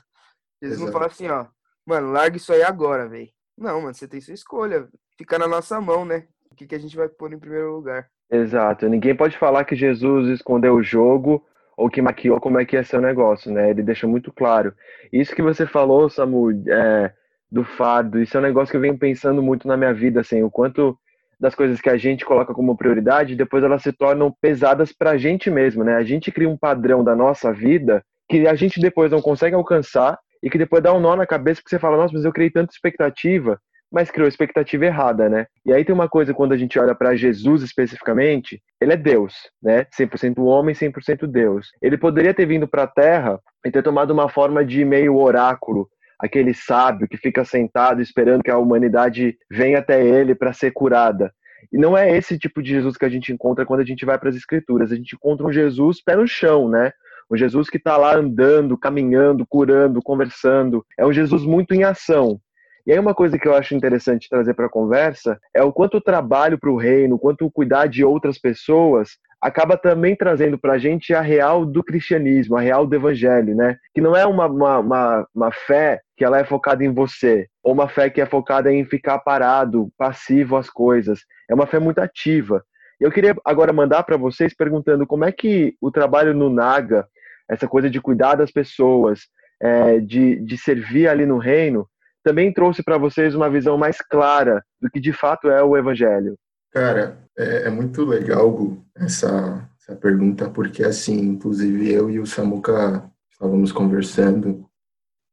Jesus 0.61 0.79
Exato. 0.79 0.85
não 0.85 0.93
fala 0.93 1.07
assim, 1.07 1.27
ó, 1.27 1.47
mano, 1.85 2.11
larga 2.11 2.37
isso 2.37 2.53
aí 2.53 2.61
agora, 2.61 3.07
velho. 3.07 3.29
Não, 3.57 3.81
mano, 3.81 3.93
você 3.93 4.07
tem 4.07 4.21
sua 4.21 4.33
escolha. 4.33 4.87
Fica 5.17 5.37
na 5.39 5.47
nossa 5.47 5.81
mão, 5.81 6.05
né? 6.05 6.27
Que, 6.59 6.67
que 6.67 6.75
a 6.75 6.79
gente 6.79 6.97
vai 6.97 7.07
pôr 7.07 7.31
em 7.31 7.39
primeiro 7.39 7.73
lugar. 7.73 8.07
Exato. 8.29 8.89
Ninguém 8.89 9.15
pode 9.15 9.37
falar 9.37 9.63
que 9.63 9.75
Jesus 9.75 10.27
escondeu 10.27 10.75
o 10.75 10.83
jogo 10.83 11.41
ou 11.77 11.89
que 11.89 12.01
maquiou 12.01 12.39
como 12.41 12.59
é 12.59 12.65
que 12.65 12.83
ser 12.83 12.97
o 12.97 13.01
negócio, 13.01 13.51
né? 13.51 13.69
Ele 13.69 13.81
deixa 13.81 14.05
muito 14.05 14.31
claro. 14.33 14.73
Isso 15.11 15.33
que 15.33 15.41
você 15.41 15.65
falou, 15.65 16.09
Samu, 16.09 16.51
é, 16.67 17.13
do 17.49 17.63
fardo, 17.63 18.21
isso 18.21 18.35
é 18.35 18.39
um 18.41 18.43
negócio 18.43 18.71
que 18.71 18.77
eu 18.77 18.81
venho 18.81 18.97
pensando 18.97 19.41
muito 19.41 19.67
na 19.67 19.77
minha 19.77 19.93
vida, 19.93 20.19
assim, 20.19 20.43
o 20.43 20.51
quanto 20.51 20.99
das 21.39 21.55
coisas 21.55 21.79
que 21.79 21.89
a 21.89 21.95
gente 21.95 22.25
coloca 22.25 22.53
como 22.53 22.75
prioridade, 22.75 23.37
depois 23.37 23.63
elas 23.63 23.81
se 23.81 23.93
tornam 23.93 24.29
pesadas 24.41 24.91
para 24.91 25.11
a 25.11 25.17
gente 25.17 25.49
mesmo, 25.49 25.85
né? 25.85 25.95
A 25.95 26.03
gente 26.03 26.29
cria 26.33 26.49
um 26.49 26.57
padrão 26.57 27.01
da 27.01 27.15
nossa 27.15 27.53
vida 27.53 28.03
que 28.27 28.45
a 28.45 28.53
gente 28.53 28.81
depois 28.81 29.09
não 29.09 29.21
consegue 29.21 29.55
alcançar 29.55 30.19
e 30.43 30.49
que 30.49 30.57
depois 30.57 30.83
dá 30.83 30.93
um 30.93 30.99
nó 30.99 31.15
na 31.15 31.25
cabeça 31.25 31.61
que 31.63 31.69
você 31.69 31.79
fala, 31.79 31.95
nossa, 31.95 32.13
mas 32.13 32.25
eu 32.25 32.33
criei 32.33 32.49
tanta 32.49 32.73
expectativa, 32.73 33.59
mas 33.91 34.11
criou 34.11 34.27
expectativa 34.27 34.85
errada, 34.85 35.27
né? 35.27 35.47
E 35.65 35.73
aí 35.73 35.83
tem 35.83 35.93
uma 35.93 36.07
coisa 36.07 36.33
quando 36.33 36.53
a 36.53 36.57
gente 36.57 36.77
olha 36.77 36.93
para 36.93 37.15
Jesus 37.15 37.63
especificamente, 37.63 38.61
ele 38.79 38.93
é 38.93 38.97
Deus, 38.97 39.33
né? 39.61 39.85
100% 39.97 40.37
homem, 40.43 40.75
100% 40.75 41.25
Deus. 41.25 41.71
Ele 41.81 41.97
poderia 41.97 42.33
ter 42.33 42.45
vindo 42.45 42.67
para 42.67 42.83
a 42.83 42.87
Terra 42.87 43.39
e 43.65 43.71
ter 43.71 43.83
tomado 43.83 44.11
uma 44.11 44.29
forma 44.29 44.63
de 44.63 44.85
meio 44.85 45.15
oráculo, 45.17 45.89
aquele 46.19 46.53
sábio 46.53 47.07
que 47.07 47.17
fica 47.17 47.43
sentado 47.43 48.01
esperando 48.01 48.43
que 48.43 48.51
a 48.51 48.57
humanidade 48.57 49.37
venha 49.49 49.79
até 49.79 50.05
ele 50.05 50.35
para 50.35 50.53
ser 50.53 50.71
curada. 50.71 51.33
E 51.71 51.77
não 51.77 51.97
é 51.97 52.15
esse 52.15 52.37
tipo 52.37 52.61
de 52.61 52.69
Jesus 52.69 52.95
que 52.97 53.05
a 53.05 53.09
gente 53.09 53.31
encontra 53.31 53.65
quando 53.65 53.81
a 53.81 53.85
gente 53.85 54.05
vai 54.05 54.17
para 54.17 54.29
as 54.29 54.35
escrituras. 54.35 54.91
A 54.91 54.95
gente 54.95 55.15
encontra 55.15 55.45
um 55.45 55.51
Jesus 55.51 56.01
pé 56.01 56.15
no 56.15 56.27
chão, 56.27 56.69
né? 56.69 56.91
Um 57.31 57.37
Jesus 57.37 57.69
que 57.69 57.77
está 57.77 57.95
lá 57.95 58.15
andando, 58.15 58.77
caminhando, 58.77 59.45
curando, 59.47 60.01
conversando. 60.01 60.85
É 60.97 61.05
um 61.05 61.13
Jesus 61.13 61.43
muito 61.43 61.73
em 61.73 61.83
ação. 61.83 62.39
E 62.85 62.91
aí 62.91 62.99
uma 62.99 63.13
coisa 63.13 63.37
que 63.37 63.47
eu 63.47 63.53
acho 63.53 63.75
interessante 63.75 64.29
trazer 64.29 64.53
para 64.53 64.65
a 64.65 64.69
conversa 64.69 65.39
é 65.53 65.61
o 65.63 65.73
quanto 65.73 65.97
o 65.97 66.01
trabalho 66.01 66.57
para 66.57 66.69
o 66.69 66.77
reino, 66.77 67.15
o 67.15 67.19
quanto 67.19 67.49
cuidar 67.51 67.87
de 67.87 68.03
outras 68.03 68.37
pessoas 68.37 69.17
acaba 69.41 69.77
também 69.77 70.15
trazendo 70.15 70.57
para 70.57 70.73
a 70.73 70.77
gente 70.77 71.13
a 71.13 71.21
real 71.21 71.65
do 71.65 71.83
cristianismo, 71.83 72.57
a 72.57 72.61
real 72.61 72.85
do 72.85 72.95
evangelho, 72.95 73.55
né? 73.55 73.77
Que 73.93 74.01
não 74.01 74.15
é 74.15 74.25
uma, 74.25 74.47
uma, 74.47 74.79
uma, 74.79 75.27
uma, 75.33 75.51
fé 75.51 76.01
que 76.17 76.25
ela 76.25 76.39
é 76.39 76.43
focada 76.43 76.83
em 76.83 76.93
você, 76.93 77.47
ou 77.63 77.73
uma 77.73 77.87
fé 77.87 78.09
que 78.09 78.19
é 78.19 78.25
focada 78.25 78.71
em 78.71 78.83
ficar 78.83 79.19
parado, 79.19 79.89
passivo 79.97 80.57
às 80.57 80.69
coisas. 80.69 81.21
É 81.49 81.53
uma 81.53 81.65
fé 81.65 81.79
muito 81.79 81.99
ativa. 81.99 82.63
Eu 82.99 83.11
queria 83.11 83.33
agora 83.45 83.71
mandar 83.71 84.03
para 84.03 84.17
vocês 84.17 84.53
perguntando 84.53 85.07
como 85.07 85.23
é 85.23 85.31
que 85.31 85.73
o 85.79 85.89
trabalho 85.89 86.33
no 86.33 86.49
Naga, 86.49 87.07
essa 87.49 87.67
coisa 87.67 87.89
de 87.89 88.01
cuidar 88.01 88.35
das 88.35 88.51
pessoas, 88.51 89.21
é, 89.61 89.99
de, 89.99 90.35
de 90.35 90.57
servir 90.57 91.07
ali 91.07 91.25
no 91.25 91.37
reino, 91.37 91.87
também 92.29 92.53
trouxe 92.53 92.83
para 92.83 92.95
vocês 92.95 93.33
uma 93.33 93.49
visão 93.49 93.75
mais 93.75 93.97
clara 94.01 94.63
do 94.79 94.87
que 94.87 94.99
de 94.99 95.11
fato 95.11 95.49
é 95.49 95.63
o 95.63 95.75
Evangelho? 95.75 96.37
Cara, 96.71 97.17
é, 97.35 97.63
é 97.63 97.69
muito 97.71 98.05
legal, 98.05 98.77
essa, 98.95 99.67
essa 99.81 99.95
pergunta, 99.95 100.47
porque 100.47 100.83
assim, 100.83 101.19
inclusive 101.19 101.91
eu 101.91 102.07
e 102.07 102.19
o 102.19 102.27
Samuca 102.27 103.09
estávamos 103.31 103.71
conversando 103.71 104.63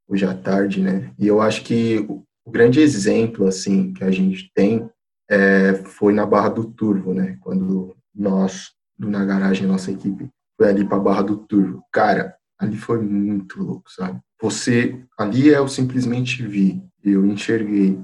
hoje 0.08 0.24
à 0.24 0.32
tarde, 0.32 0.80
né? 0.80 1.12
E 1.18 1.26
eu 1.26 1.42
acho 1.42 1.64
que 1.64 1.98
o, 2.08 2.50
grande 2.50 2.80
exemplo, 2.80 3.46
assim, 3.46 3.92
que 3.92 4.02
a 4.02 4.10
gente 4.10 4.50
tem 4.54 4.88
é, 5.28 5.74
foi 5.74 6.14
na 6.14 6.24
Barra 6.24 6.48
do 6.48 6.64
Turvo, 6.64 7.12
né? 7.12 7.36
Quando 7.42 7.94
nós, 8.14 8.70
na 8.98 9.22
garagem, 9.22 9.66
nossa 9.66 9.90
equipe, 9.90 10.30
foi 10.56 10.70
ali 10.70 10.82
para 10.82 10.96
a 10.96 11.00
Barra 11.00 11.22
do 11.22 11.36
Turvo. 11.36 11.84
Cara, 11.92 12.34
ali 12.58 12.76
foi 12.76 13.02
muito 13.02 13.62
louco, 13.62 13.90
sabe? 13.90 14.18
Você, 14.40 15.02
ali 15.18 15.48
eu 15.48 15.66
simplesmente 15.66 16.46
vi, 16.46 16.82
eu 17.02 17.24
enxerguei 17.24 17.98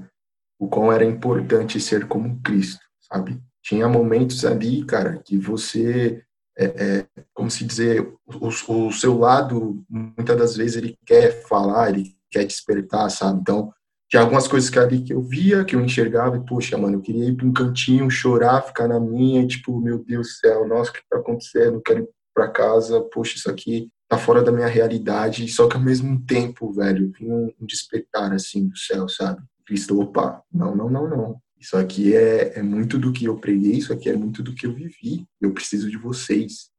o 0.59 0.67
quão 0.67 0.91
era 0.91 1.05
importante 1.05 1.79
ser 1.79 2.07
como 2.07 2.39
Cristo, 2.41 2.83
sabe? 3.01 3.39
Tinha 3.61 3.87
momentos 3.87 4.43
ali, 4.45 4.83
cara, 4.83 5.21
que 5.23 5.37
você, 5.37 6.23
é, 6.57 6.65
é, 6.65 7.07
como 7.33 7.51
se 7.51 7.65
dizer, 7.65 8.13
o, 8.25 8.47
o, 8.47 8.91
seu 8.91 9.17
lado, 9.17 9.83
muitas 9.89 10.37
das 10.37 10.55
vezes 10.57 10.77
ele 10.77 10.97
quer 11.05 11.43
falar, 11.47 11.89
ele 11.89 12.15
quer 12.31 12.45
despertar, 12.45 13.09
sabe? 13.09 13.39
Então, 13.41 13.71
tinha 14.09 14.21
algumas 14.21 14.47
coisas 14.47 14.69
que 14.69 14.79
ali 14.79 15.01
que 15.01 15.13
eu 15.13 15.21
via, 15.21 15.65
que 15.65 15.75
eu 15.75 15.81
enxergava, 15.81 16.37
e, 16.37 16.45
poxa, 16.45 16.77
mano, 16.77 16.97
eu 16.97 17.01
queria 17.01 17.25
ir 17.25 17.35
para 17.35 17.47
um 17.47 17.53
cantinho, 17.53 18.09
chorar, 18.09 18.61
ficar 18.61 18.87
na 18.87 18.99
minha, 18.99 19.41
e, 19.41 19.47
tipo, 19.47 19.79
meu 19.79 20.03
Deus 20.03 20.27
do 20.27 20.33
céu, 20.33 20.67
nossa, 20.67 20.91
o 20.91 20.93
que 20.93 21.01
tá 21.09 21.17
acontecendo? 21.17 21.77
Eu 21.77 21.81
quero 21.81 22.03
ir 22.03 22.09
para 22.33 22.49
casa, 22.49 23.01
poxa, 23.01 23.35
isso 23.37 23.49
aqui 23.49 23.89
tá 24.13 24.17
fora 24.17 24.43
da 24.43 24.51
minha 24.51 24.67
realidade, 24.67 25.47
só 25.47 25.67
que 25.67 25.75
ao 25.75 25.81
mesmo 25.81 26.21
tempo, 26.25 26.71
velho, 26.71 27.11
vinha 27.17 27.33
um, 27.33 27.51
despertar 27.61 28.31
assim 28.31 28.67
do 28.67 28.77
céu, 28.77 29.09
sabe? 29.09 29.41
Cristo, 29.65 29.99
opa, 29.99 30.43
não, 30.53 30.75
não, 30.75 30.89
não, 30.89 31.07
não. 31.07 31.41
Isso 31.59 31.75
aqui 31.77 32.15
é, 32.15 32.59
é 32.59 32.61
muito 32.61 32.99
do 32.99 33.11
que 33.11 33.25
eu 33.25 33.37
preguei, 33.37 33.73
isso 33.73 33.91
aqui 33.91 34.09
é 34.09 34.15
muito 34.15 34.43
do 34.43 34.53
que 34.53 34.67
eu 34.67 34.73
vivi. 34.73 35.25
Eu 35.41 35.53
preciso 35.53 35.89
de 35.89 35.97
vocês, 35.97 36.69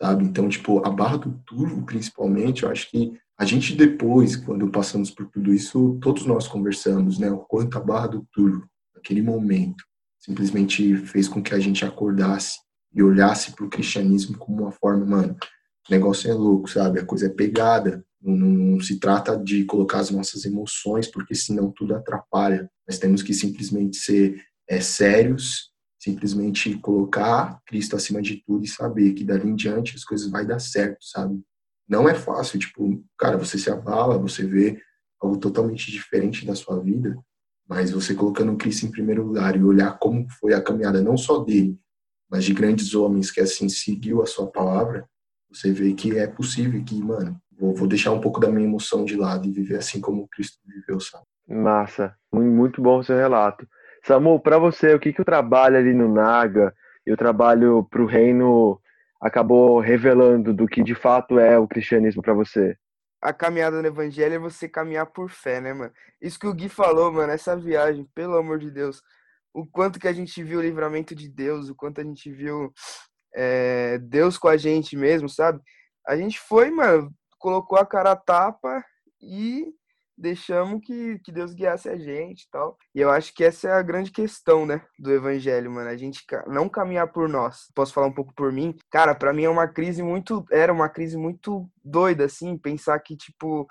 sabe? 0.00 0.24
Então, 0.24 0.48
tipo, 0.48 0.86
a 0.86 0.90
barra 0.90 1.18
do 1.18 1.32
turvo, 1.44 1.84
principalmente, 1.84 2.62
eu 2.62 2.70
acho 2.70 2.90
que 2.90 3.12
a 3.36 3.44
gente 3.44 3.74
depois, 3.74 4.36
quando 4.36 4.70
passamos 4.70 5.10
por 5.10 5.26
tudo 5.26 5.52
isso, 5.52 5.98
todos 6.00 6.24
nós 6.24 6.46
conversamos, 6.46 7.18
né? 7.18 7.30
O 7.30 7.38
quanto 7.38 7.76
a 7.76 7.80
barra 7.80 8.06
do 8.06 8.26
turvo, 8.32 8.66
naquele 8.94 9.20
momento, 9.20 9.84
simplesmente 10.18 10.96
fez 10.96 11.28
com 11.28 11.42
que 11.42 11.54
a 11.54 11.58
gente 11.58 11.84
acordasse 11.84 12.58
e 12.94 13.02
olhasse 13.02 13.52
para 13.52 13.64
o 13.64 13.70
cristianismo 13.70 14.38
como 14.38 14.62
uma 14.62 14.72
forma, 14.72 15.04
mano, 15.04 15.36
o 15.88 15.92
negócio 15.92 16.30
é 16.30 16.34
louco, 16.34 16.68
sabe? 16.68 17.00
A 17.00 17.04
coisa 17.04 17.26
é 17.26 17.30
pegada. 17.30 18.04
Não, 18.20 18.34
não, 18.34 18.80
se 18.80 18.98
trata 18.98 19.36
de 19.36 19.64
colocar 19.64 20.00
as 20.00 20.10
nossas 20.10 20.44
emoções, 20.44 21.06
porque 21.06 21.34
senão 21.34 21.70
tudo 21.70 21.94
atrapalha. 21.94 22.70
Nós 22.86 22.98
temos 22.98 23.22
que 23.22 23.32
simplesmente 23.32 23.96
ser 23.96 24.42
é, 24.68 24.80
sérios, 24.80 25.70
simplesmente 25.98 26.76
colocar 26.78 27.60
Cristo 27.66 27.96
acima 27.96 28.22
de 28.22 28.42
tudo 28.46 28.64
e 28.64 28.68
saber 28.68 29.12
que 29.12 29.24
dali 29.24 29.48
em 29.48 29.54
diante 29.54 29.96
as 29.96 30.04
coisas 30.04 30.30
vai 30.30 30.46
dar 30.46 30.58
certo, 30.58 31.04
sabe? 31.04 31.40
Não 31.88 32.08
é 32.08 32.14
fácil, 32.14 32.58
tipo, 32.58 33.04
cara, 33.18 33.36
você 33.36 33.58
se 33.58 33.70
abala, 33.70 34.18
você 34.18 34.46
vê 34.46 34.80
algo 35.20 35.36
totalmente 35.36 35.90
diferente 35.90 36.46
da 36.46 36.54
sua 36.54 36.80
vida, 36.80 37.18
mas 37.68 37.90
você 37.90 38.14
colocando 38.14 38.56
Cristo 38.56 38.86
em 38.86 38.90
primeiro 38.90 39.24
lugar 39.24 39.56
e 39.56 39.62
olhar 39.62 39.98
como 39.98 40.26
foi 40.40 40.54
a 40.54 40.62
caminhada 40.62 41.02
não 41.02 41.16
só 41.16 41.44
dele, 41.44 41.78
mas 42.30 42.44
de 42.44 42.54
grandes 42.54 42.94
homens 42.94 43.30
que 43.30 43.40
assim 43.40 43.68
seguiu 43.68 44.22
a 44.22 44.26
sua 44.26 44.46
palavra, 44.50 45.06
você 45.52 45.72
vê 45.72 45.92
que 45.92 46.18
é 46.18 46.26
possível 46.26 46.82
que, 46.84 47.02
mano, 47.02 47.40
vou, 47.58 47.74
vou 47.74 47.88
deixar 47.88 48.12
um 48.12 48.20
pouco 48.20 48.40
da 48.40 48.48
minha 48.48 48.66
emoção 48.66 49.04
de 49.04 49.16
lado 49.16 49.46
e 49.46 49.52
viver 49.52 49.76
assim 49.76 50.00
como 50.00 50.28
Cristo 50.28 50.58
viveu, 50.66 51.00
sabe? 51.00 51.24
Massa, 51.48 52.14
muito 52.32 52.80
bom 52.80 52.98
o 52.98 53.04
seu 53.04 53.16
relato. 53.16 53.66
Samu, 54.04 54.40
para 54.40 54.58
você, 54.58 54.94
o 54.94 55.00
que, 55.00 55.12
que 55.12 55.20
o 55.20 55.24
trabalho 55.24 55.76
ali 55.76 55.92
no 55.92 56.12
Naga 56.12 56.74
e 57.06 57.12
o 57.12 57.16
trabalho 57.16 57.84
para 57.90 58.02
o 58.02 58.06
reino 58.06 58.80
acabou 59.20 59.80
revelando 59.80 60.54
do 60.54 60.66
que 60.66 60.82
de 60.82 60.94
fato 60.94 61.38
é 61.38 61.58
o 61.58 61.68
cristianismo 61.68 62.22
para 62.22 62.32
você? 62.32 62.76
A 63.20 63.32
caminhada 63.32 63.82
no 63.82 63.86
evangelho 63.86 64.34
é 64.34 64.38
você 64.38 64.66
caminhar 64.66 65.06
por 65.06 65.28
fé, 65.28 65.60
né, 65.60 65.74
mano? 65.74 65.92
Isso 66.22 66.38
que 66.38 66.46
o 66.46 66.54
Gui 66.54 66.70
falou, 66.70 67.12
mano, 67.12 67.32
essa 67.32 67.54
viagem, 67.54 68.08
pelo 68.14 68.36
amor 68.36 68.58
de 68.58 68.70
Deus, 68.70 69.02
o 69.52 69.66
quanto 69.66 69.98
que 69.98 70.08
a 70.08 70.12
gente 70.12 70.42
viu 70.42 70.60
o 70.60 70.62
livramento 70.62 71.14
de 71.14 71.28
Deus, 71.28 71.68
o 71.68 71.74
quanto 71.74 72.00
a 72.00 72.04
gente 72.04 72.30
viu 72.30 72.72
é, 73.34 73.98
Deus 73.98 74.38
com 74.38 74.48
a 74.48 74.56
gente 74.56 74.96
mesmo, 74.96 75.28
sabe? 75.28 75.60
A 76.06 76.16
gente 76.16 76.38
foi, 76.40 76.70
mano, 76.70 77.12
colocou 77.38 77.78
a 77.78 77.86
cara 77.86 78.12
a 78.12 78.16
tapa 78.16 78.84
e 79.20 79.72
deixamos 80.20 80.80
que, 80.84 81.18
que 81.20 81.32
Deus 81.32 81.54
guiasse 81.54 81.88
a 81.88 81.96
gente 81.96 82.42
e 82.42 82.50
tal. 82.50 82.76
E 82.94 83.00
eu 83.00 83.10
acho 83.10 83.34
que 83.34 83.42
essa 83.42 83.68
é 83.68 83.72
a 83.72 83.82
grande 83.82 84.10
questão, 84.10 84.66
né, 84.66 84.82
do 84.98 85.10
evangelho, 85.10 85.70
mano. 85.70 85.88
A 85.88 85.96
gente 85.96 86.24
não 86.46 86.68
caminhar 86.68 87.08
por 87.08 87.28
nós. 87.28 87.68
Posso 87.74 87.92
falar 87.92 88.06
um 88.06 88.12
pouco 88.12 88.34
por 88.34 88.52
mim? 88.52 88.76
Cara, 88.90 89.14
para 89.14 89.32
mim 89.32 89.44
é 89.44 89.50
uma 89.50 89.66
crise 89.66 90.02
muito. 90.02 90.44
Era 90.50 90.72
uma 90.72 90.88
crise 90.88 91.16
muito 91.16 91.68
doida, 91.82 92.26
assim, 92.26 92.56
pensar 92.58 92.98
que, 93.00 93.16
tipo. 93.16 93.66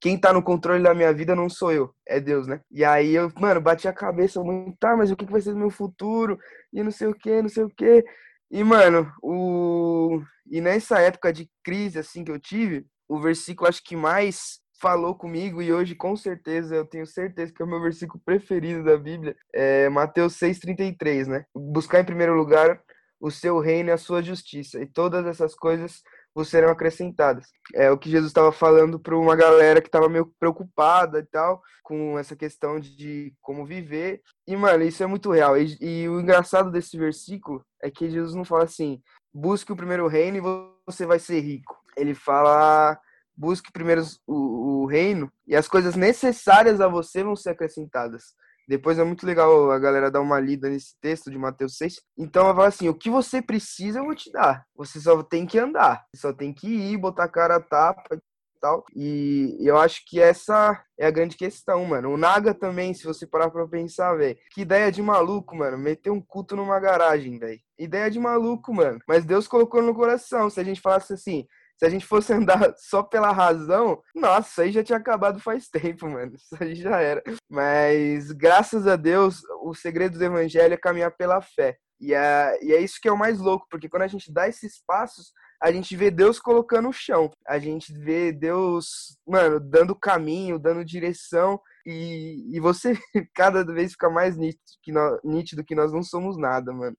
Quem 0.00 0.18
tá 0.18 0.32
no 0.32 0.42
controle 0.42 0.82
da 0.82 0.92
minha 0.92 1.12
vida 1.12 1.36
não 1.36 1.48
sou 1.48 1.70
eu, 1.70 1.94
é 2.04 2.18
Deus, 2.18 2.48
né? 2.48 2.60
E 2.72 2.84
aí 2.84 3.14
eu, 3.14 3.30
mano, 3.38 3.60
bati 3.60 3.86
a 3.86 3.92
cabeça 3.92 4.42
muito, 4.42 4.76
tá, 4.76 4.96
mas 4.96 5.12
o 5.12 5.16
que, 5.16 5.24
vai 5.24 5.40
ser 5.40 5.52
do 5.52 5.58
meu 5.60 5.70
futuro? 5.70 6.36
E 6.72 6.82
não 6.82 6.90
sei 6.90 7.06
o 7.06 7.14
que, 7.14 7.40
não 7.40 7.48
sei 7.48 7.62
o 7.62 7.70
que. 7.70 8.04
E, 8.52 8.62
mano, 8.62 9.10
o... 9.22 10.22
e 10.46 10.60
nessa 10.60 11.00
época 11.00 11.32
de 11.32 11.50
crise, 11.64 11.98
assim, 11.98 12.22
que 12.22 12.30
eu 12.30 12.38
tive, 12.38 12.86
o 13.08 13.18
versículo 13.18 13.66
acho 13.66 13.82
que 13.82 13.96
mais 13.96 14.60
falou 14.78 15.14
comigo 15.14 15.62
e 15.62 15.72
hoje 15.72 15.94
com 15.94 16.16
certeza 16.16 16.74
eu 16.74 16.84
tenho 16.84 17.06
certeza 17.06 17.52
que 17.52 17.62
é 17.62 17.64
o 17.64 17.68
meu 17.68 17.80
versículo 17.80 18.20
preferido 18.26 18.82
da 18.82 18.96
Bíblia 18.96 19.34
é 19.54 19.88
Mateus 19.88 20.34
6:33, 20.34 21.28
né? 21.28 21.44
Buscar 21.54 22.00
em 22.00 22.04
primeiro 22.04 22.34
lugar 22.34 22.82
o 23.20 23.30
seu 23.30 23.58
reino 23.60 23.88
e 23.88 23.92
a 23.92 23.96
sua 23.96 24.20
justiça 24.20 24.80
e 24.80 24.86
todas 24.86 25.24
essas 25.24 25.54
coisas 25.54 26.02
vos 26.34 26.48
serão 26.48 26.70
acrescentadas. 26.70 27.46
É 27.74 27.90
o 27.90 27.98
que 27.98 28.10
Jesus 28.10 28.30
estava 28.30 28.52
falando 28.52 28.98
para 28.98 29.16
uma 29.16 29.36
galera 29.36 29.80
que 29.80 29.88
estava 29.88 30.08
meio 30.08 30.32
preocupada 30.38 31.18
e 31.18 31.24
tal, 31.24 31.62
com 31.82 32.18
essa 32.18 32.34
questão 32.34 32.80
de 32.80 33.34
como 33.40 33.66
viver. 33.66 34.22
E, 34.46 34.56
mano, 34.56 34.84
isso 34.84 35.02
é 35.02 35.06
muito 35.06 35.30
real. 35.30 35.56
E, 35.58 35.76
e 35.80 36.08
o 36.08 36.20
engraçado 36.20 36.70
desse 36.70 36.96
versículo 36.96 37.64
é 37.82 37.90
que 37.90 38.10
Jesus 38.10 38.34
não 38.34 38.44
fala 38.44 38.64
assim, 38.64 39.02
busque 39.32 39.72
o 39.72 39.76
primeiro 39.76 40.06
reino 40.06 40.36
e 40.38 40.86
você 40.86 41.06
vai 41.06 41.18
ser 41.18 41.40
rico. 41.40 41.76
Ele 41.96 42.14
fala, 42.14 42.98
busque 43.36 43.72
primeiro 43.72 44.02
o, 44.26 44.82
o 44.82 44.86
reino 44.86 45.30
e 45.46 45.56
as 45.56 45.68
coisas 45.68 45.96
necessárias 45.96 46.80
a 46.80 46.88
você 46.88 47.22
vão 47.22 47.36
ser 47.36 47.50
acrescentadas. 47.50 48.34
Depois 48.68 48.98
é 48.98 49.04
muito 49.04 49.26
legal 49.26 49.70
a 49.70 49.78
galera 49.78 50.10
dar 50.10 50.20
uma 50.20 50.40
lida 50.40 50.68
nesse 50.68 50.98
texto 51.00 51.30
de 51.30 51.38
Mateus 51.38 51.76
6. 51.76 52.00
Então 52.16 52.44
ela 52.44 52.54
fala 52.54 52.68
assim: 52.68 52.88
o 52.88 52.94
que 52.94 53.10
você 53.10 53.42
precisa 53.42 53.98
eu 53.98 54.04
vou 54.04 54.14
te 54.14 54.30
dar. 54.30 54.64
Você 54.76 55.00
só 55.00 55.22
tem 55.22 55.46
que 55.46 55.58
andar. 55.58 56.04
Você 56.12 56.20
só 56.20 56.32
tem 56.32 56.52
que 56.52 56.68
ir, 56.68 56.96
botar 56.96 57.24
a 57.24 57.28
cara 57.28 57.56
a 57.56 57.60
tapa 57.60 58.14
e 58.14 58.20
tal. 58.60 58.84
E 58.94 59.56
eu 59.60 59.76
acho 59.76 60.02
que 60.06 60.20
essa 60.20 60.80
é 60.98 61.06
a 61.06 61.10
grande 61.10 61.36
questão, 61.36 61.84
mano. 61.84 62.12
O 62.12 62.16
Naga 62.16 62.54
também, 62.54 62.94
se 62.94 63.04
você 63.04 63.26
parar 63.26 63.50
pra 63.50 63.66
pensar, 63.66 64.14
velho. 64.14 64.38
Que 64.52 64.62
ideia 64.62 64.90
de 64.90 65.02
maluco, 65.02 65.56
mano. 65.56 65.76
Meter 65.76 66.10
um 66.10 66.20
culto 66.20 66.54
numa 66.56 66.78
garagem, 66.78 67.38
velho. 67.38 67.60
Ideia 67.78 68.10
de 68.10 68.20
maluco, 68.20 68.72
mano. 68.72 69.00
Mas 69.06 69.24
Deus 69.24 69.48
colocou 69.48 69.82
no 69.82 69.94
coração. 69.94 70.48
Se 70.48 70.60
a 70.60 70.64
gente 70.64 70.80
falasse 70.80 71.12
assim, 71.12 71.46
Se 71.78 71.86
a 71.86 71.88
gente 71.88 72.06
fosse 72.06 72.32
andar 72.34 72.74
só 72.76 73.02
pela 73.02 73.32
razão, 73.32 74.00
nossa, 74.14 74.62
aí 74.62 74.72
já 74.72 74.82
tinha 74.82 74.98
acabado 74.98 75.40
faz 75.40 75.68
tempo, 75.68 76.08
mano. 76.08 76.34
Isso 76.34 76.56
aí 76.60 76.74
já 76.74 77.00
era. 77.00 77.22
Mas, 77.50 78.32
graças 78.32 78.86
a 78.86 78.96
Deus, 78.96 79.42
o 79.62 79.74
segredo 79.74 80.18
do 80.18 80.24
evangelho 80.24 80.74
é 80.74 80.76
caminhar 80.76 81.10
pela 81.16 81.40
fé. 81.40 81.76
E 82.00 82.12
é, 82.12 82.58
e 82.60 82.72
é 82.72 82.80
isso 82.80 82.98
que 83.00 83.08
é 83.08 83.12
o 83.12 83.18
mais 83.18 83.38
louco, 83.38 83.66
porque 83.70 83.88
quando 83.88 84.02
a 84.02 84.08
gente 84.08 84.32
dá 84.32 84.48
esses 84.48 84.82
passos, 84.84 85.32
a 85.62 85.70
gente 85.70 85.96
vê 85.96 86.10
Deus 86.10 86.40
colocando 86.40 86.88
o 86.88 86.92
chão. 86.92 87.30
A 87.46 87.56
gente 87.60 87.92
vê 87.92 88.32
Deus, 88.32 89.16
mano, 89.24 89.60
dando 89.60 89.94
caminho, 89.94 90.58
dando 90.58 90.84
direção. 90.84 91.60
E, 91.86 92.50
e 92.52 92.58
você 92.58 92.94
cada 93.32 93.64
vez 93.64 93.92
fica 93.92 94.10
mais 94.10 94.36
nítido 94.36 94.60
que, 94.82 94.90
nós, 94.90 95.20
nítido 95.22 95.64
que 95.64 95.76
nós 95.76 95.92
não 95.92 96.02
somos 96.02 96.36
nada, 96.36 96.72
mano. 96.72 96.96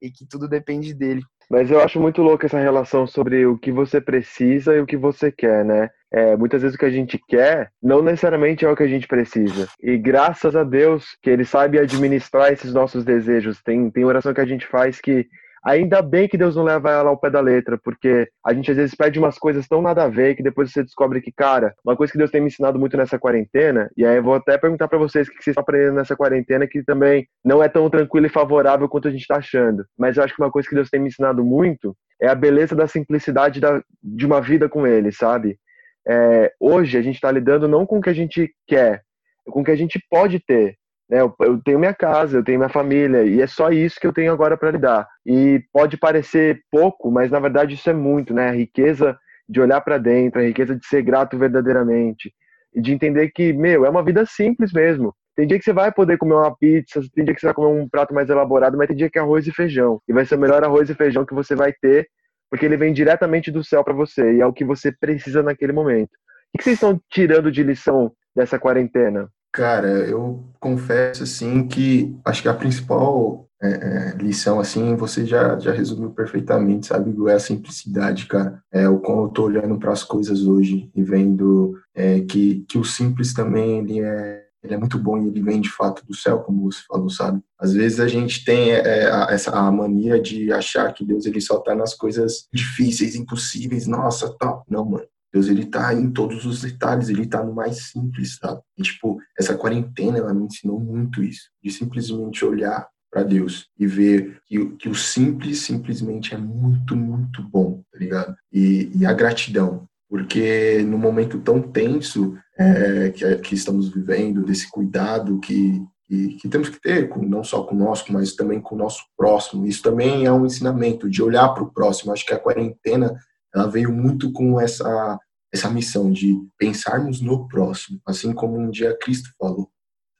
E 0.00 0.12
que 0.12 0.24
tudo 0.24 0.48
depende 0.48 0.94
dele. 0.94 1.22
Mas 1.50 1.70
eu 1.70 1.80
acho 1.80 2.00
muito 2.00 2.22
louco 2.22 2.46
essa 2.46 2.58
relação 2.58 3.06
sobre 3.06 3.46
o 3.46 3.58
que 3.58 3.70
você 3.70 4.00
precisa 4.00 4.74
e 4.74 4.80
o 4.80 4.86
que 4.86 4.96
você 4.96 5.30
quer, 5.30 5.64
né? 5.64 5.90
É, 6.12 6.36
muitas 6.36 6.62
vezes 6.62 6.76
o 6.76 6.78
que 6.78 6.84
a 6.84 6.90
gente 6.90 7.18
quer 7.28 7.70
não 7.82 8.00
necessariamente 8.00 8.64
é 8.64 8.70
o 8.70 8.76
que 8.76 8.84
a 8.84 8.88
gente 8.88 9.06
precisa. 9.08 9.68
E 9.82 9.96
graças 9.98 10.54
a 10.54 10.62
Deus 10.62 11.16
que 11.20 11.28
Ele 11.28 11.44
sabe 11.44 11.78
administrar 11.78 12.52
esses 12.52 12.72
nossos 12.72 13.04
desejos. 13.04 13.60
Tem, 13.62 13.90
tem 13.90 14.04
oração 14.04 14.32
que 14.32 14.40
a 14.40 14.46
gente 14.46 14.66
faz 14.66 15.00
que 15.00 15.26
Ainda 15.64 16.02
bem 16.02 16.28
que 16.28 16.36
Deus 16.36 16.54
não 16.54 16.62
leva 16.62 16.90
ela 16.90 17.08
ao 17.08 17.16
pé 17.16 17.30
da 17.30 17.40
letra, 17.40 17.78
porque 17.82 18.28
a 18.44 18.52
gente 18.52 18.70
às 18.70 18.76
vezes 18.76 18.94
pede 18.94 19.18
umas 19.18 19.38
coisas 19.38 19.66
tão 19.66 19.80
nada 19.80 20.04
a 20.04 20.08
ver 20.08 20.34
que 20.34 20.42
depois 20.42 20.70
você 20.70 20.82
descobre 20.82 21.22
que, 21.22 21.32
cara, 21.32 21.74
uma 21.82 21.96
coisa 21.96 22.12
que 22.12 22.18
Deus 22.18 22.30
tem 22.30 22.40
me 22.40 22.48
ensinado 22.48 22.78
muito 22.78 22.96
nessa 22.98 23.18
quarentena, 23.18 23.90
e 23.96 24.04
aí 24.04 24.16
eu 24.16 24.22
vou 24.22 24.34
até 24.34 24.58
perguntar 24.58 24.88
para 24.88 24.98
vocês 24.98 25.26
o 25.26 25.30
que 25.30 25.36
vocês 25.42 25.52
estão 25.52 25.62
aprendendo 25.62 25.94
nessa 25.94 26.14
quarentena, 26.14 26.66
que 26.66 26.82
também 26.82 27.26
não 27.42 27.62
é 27.62 27.68
tão 27.68 27.88
tranquilo 27.88 28.26
e 28.26 28.30
favorável 28.30 28.88
quanto 28.90 29.08
a 29.08 29.10
gente 29.10 29.22
está 29.22 29.36
achando. 29.36 29.86
Mas 29.98 30.18
eu 30.18 30.24
acho 30.24 30.34
que 30.36 30.42
uma 30.42 30.50
coisa 30.50 30.68
que 30.68 30.74
Deus 30.74 30.90
tem 30.90 31.00
me 31.00 31.08
ensinado 31.08 31.42
muito 31.42 31.96
é 32.20 32.28
a 32.28 32.34
beleza 32.34 32.76
da 32.76 32.86
simplicidade 32.86 33.58
da, 33.58 33.82
de 34.02 34.26
uma 34.26 34.42
vida 34.42 34.68
com 34.68 34.86
Ele, 34.86 35.12
sabe? 35.12 35.58
É, 36.06 36.52
hoje 36.60 36.98
a 36.98 37.02
gente 37.02 37.14
está 37.14 37.30
lidando 37.32 37.66
não 37.66 37.86
com 37.86 37.98
o 37.98 38.00
que 38.02 38.10
a 38.10 38.14
gente 38.14 38.54
quer, 38.66 39.02
com 39.46 39.62
o 39.62 39.64
que 39.64 39.70
a 39.70 39.76
gente 39.76 39.98
pode 40.10 40.38
ter. 40.40 40.76
Né? 41.08 41.20
Eu, 41.20 41.34
eu, 41.40 41.60
tenho 41.62 41.78
minha 41.78 41.94
casa, 41.94 42.38
eu 42.38 42.44
tenho 42.44 42.58
minha 42.58 42.68
família, 42.68 43.24
e 43.24 43.40
é 43.40 43.46
só 43.46 43.70
isso 43.70 44.00
que 44.00 44.06
eu 44.06 44.12
tenho 44.12 44.32
agora 44.32 44.56
para 44.56 44.70
lidar. 44.70 45.08
E 45.24 45.62
pode 45.72 45.96
parecer 45.96 46.60
pouco, 46.70 47.10
mas 47.10 47.30
na 47.30 47.40
verdade 47.40 47.74
isso 47.74 47.88
é 47.88 47.92
muito, 47.94 48.34
né? 48.34 48.48
A 48.48 48.52
riqueza 48.52 49.18
de 49.48 49.60
olhar 49.60 49.80
para 49.80 49.98
dentro, 49.98 50.40
a 50.40 50.44
riqueza 50.44 50.74
de 50.74 50.86
ser 50.86 51.02
grato 51.02 51.38
verdadeiramente, 51.38 52.32
e 52.74 52.80
de 52.80 52.92
entender 52.92 53.30
que, 53.30 53.52
meu, 53.52 53.84
é 53.84 53.90
uma 53.90 54.02
vida 54.02 54.24
simples 54.26 54.72
mesmo. 54.72 55.14
Tem 55.36 55.46
dia 55.46 55.58
que 55.58 55.64
você 55.64 55.72
vai 55.72 55.90
poder 55.92 56.16
comer 56.16 56.34
uma 56.34 56.56
pizza, 56.56 57.00
tem 57.12 57.24
dia 57.24 57.34
que 57.34 57.40
você 57.40 57.46
vai 57.46 57.54
comer 57.54 57.82
um 57.82 57.88
prato 57.88 58.14
mais 58.14 58.30
elaborado, 58.30 58.78
mas 58.78 58.86
tem 58.86 58.96
dia 58.96 59.10
que 59.10 59.18
é 59.18 59.22
arroz 59.22 59.46
e 59.46 59.52
feijão. 59.52 60.00
E 60.08 60.12
vai 60.12 60.24
ser 60.24 60.36
o 60.36 60.38
melhor 60.38 60.62
arroz 60.62 60.88
e 60.88 60.94
feijão 60.94 61.26
que 61.26 61.34
você 61.34 61.56
vai 61.56 61.72
ter, 61.72 62.08
porque 62.48 62.64
ele 62.64 62.76
vem 62.76 62.92
diretamente 62.92 63.50
do 63.50 63.64
céu 63.64 63.82
para 63.82 63.92
você, 63.92 64.34
e 64.34 64.40
é 64.40 64.46
o 64.46 64.52
que 64.52 64.64
você 64.64 64.92
precisa 64.92 65.42
naquele 65.42 65.72
momento. 65.72 66.12
O 66.54 66.58
que 66.58 66.64
vocês 66.64 66.74
estão 66.74 67.00
tirando 67.10 67.50
de 67.50 67.64
lição 67.64 68.12
dessa 68.34 68.60
quarentena? 68.60 69.28
Cara, 69.54 69.86
eu 70.08 70.42
confesso 70.58 71.22
assim 71.22 71.68
que 71.68 72.12
acho 72.24 72.42
que 72.42 72.48
a 72.48 72.54
principal 72.54 73.48
é, 73.62 73.68
é, 73.68 74.16
lição 74.16 74.58
assim 74.58 74.96
você 74.96 75.24
já, 75.24 75.56
já 75.60 75.70
resumiu 75.72 76.10
perfeitamente, 76.10 76.88
sabe? 76.88 77.14
É 77.30 77.34
a 77.34 77.38
simplicidade, 77.38 78.26
cara. 78.26 78.60
É 78.72 78.88
o 78.88 78.98
como 78.98 79.26
eu 79.26 79.28
tô 79.28 79.44
olhando 79.44 79.78
para 79.78 79.92
as 79.92 80.02
coisas 80.02 80.44
hoje 80.44 80.90
e 80.92 81.04
vendo 81.04 81.78
é, 81.94 82.20
que, 82.22 82.64
que 82.68 82.76
o 82.76 82.84
simples 82.84 83.32
também 83.32 83.78
ele 83.78 84.00
é 84.00 84.42
ele 84.64 84.74
é 84.74 84.78
muito 84.78 84.98
bom 84.98 85.18
e 85.18 85.28
ele 85.28 85.42
vem 85.42 85.60
de 85.60 85.70
fato 85.70 86.04
do 86.06 86.16
céu, 86.16 86.40
como 86.40 86.72
você 86.72 86.80
falou, 86.88 87.10
sabe? 87.10 87.40
Às 87.58 87.74
vezes 87.74 88.00
a 88.00 88.08
gente 88.08 88.44
tem 88.46 88.72
é, 88.72 89.10
a, 89.10 89.28
essa 89.30 89.50
a 89.50 89.70
mania 89.70 90.18
de 90.20 90.50
achar 90.50 90.92
que 90.94 91.04
Deus 91.04 91.26
ele 91.26 91.40
só 91.40 91.58
tá 91.60 91.74
nas 91.74 91.94
coisas 91.94 92.48
difíceis, 92.52 93.14
impossíveis, 93.14 93.86
nossa, 93.86 94.34
tal. 94.38 94.64
Não, 94.66 94.84
mano. 94.84 95.06
Deus, 95.34 95.48
ele 95.48 95.66
tá 95.66 95.92
em 95.92 96.12
todos 96.12 96.46
os 96.46 96.62
detalhes, 96.62 97.08
ele 97.08 97.26
tá 97.26 97.42
no 97.42 97.52
mais 97.52 97.90
simples, 97.90 98.36
sabe? 98.36 98.60
E, 98.78 98.82
tipo, 98.84 99.18
essa 99.36 99.56
quarentena, 99.56 100.18
ela 100.18 100.32
me 100.32 100.44
ensinou 100.44 100.78
muito 100.78 101.24
isso, 101.24 101.50
de 101.60 101.72
simplesmente 101.72 102.44
olhar 102.44 102.86
para 103.10 103.24
Deus 103.24 103.66
e 103.76 103.84
ver 103.84 104.38
que, 104.46 104.64
que 104.76 104.88
o 104.88 104.94
simples 104.94 105.58
simplesmente 105.60 106.34
é 106.34 106.38
muito, 106.38 106.94
muito 106.94 107.42
bom, 107.42 107.82
tá 107.92 107.98
ligado? 107.98 108.36
E, 108.52 108.92
e 108.94 109.04
a 109.04 109.12
gratidão, 109.12 109.88
porque 110.08 110.84
no 110.86 110.96
momento 110.98 111.40
tão 111.40 111.60
tenso 111.60 112.36
é, 112.56 113.10
que, 113.10 113.36
que, 113.38 113.54
estamos 113.56 113.88
vivendo, 113.88 114.44
desse 114.44 114.70
cuidado 114.70 115.40
que, 115.40 115.82
que, 116.06 116.28
que, 116.36 116.48
temos 116.48 116.68
que 116.68 116.80
ter, 116.80 117.08
com, 117.08 117.22
não 117.22 117.42
só 117.42 117.64
conosco, 117.64 118.12
mas 118.12 118.36
também 118.36 118.60
com 118.60 118.76
o 118.76 118.78
nosso 118.78 119.02
próximo. 119.16 119.66
Isso 119.66 119.82
também 119.82 120.26
é 120.26 120.30
um 120.30 120.46
ensinamento 120.46 121.10
de 121.10 121.20
olhar 121.20 121.48
para 121.48 121.64
o 121.64 121.72
próximo. 121.72 122.12
Acho 122.12 122.24
que 122.24 122.34
a 122.34 122.38
quarentena 122.38 123.16
ela 123.54 123.68
veio 123.68 123.92
muito 123.92 124.32
com 124.32 124.60
essa 124.60 125.18
essa 125.54 125.70
missão 125.70 126.10
de 126.10 126.36
pensarmos 126.58 127.20
no 127.20 127.46
próximo, 127.46 128.00
assim 128.04 128.32
como 128.32 128.58
um 128.58 128.68
dia 128.68 128.98
Cristo 129.00 129.30
falou, 129.38 129.70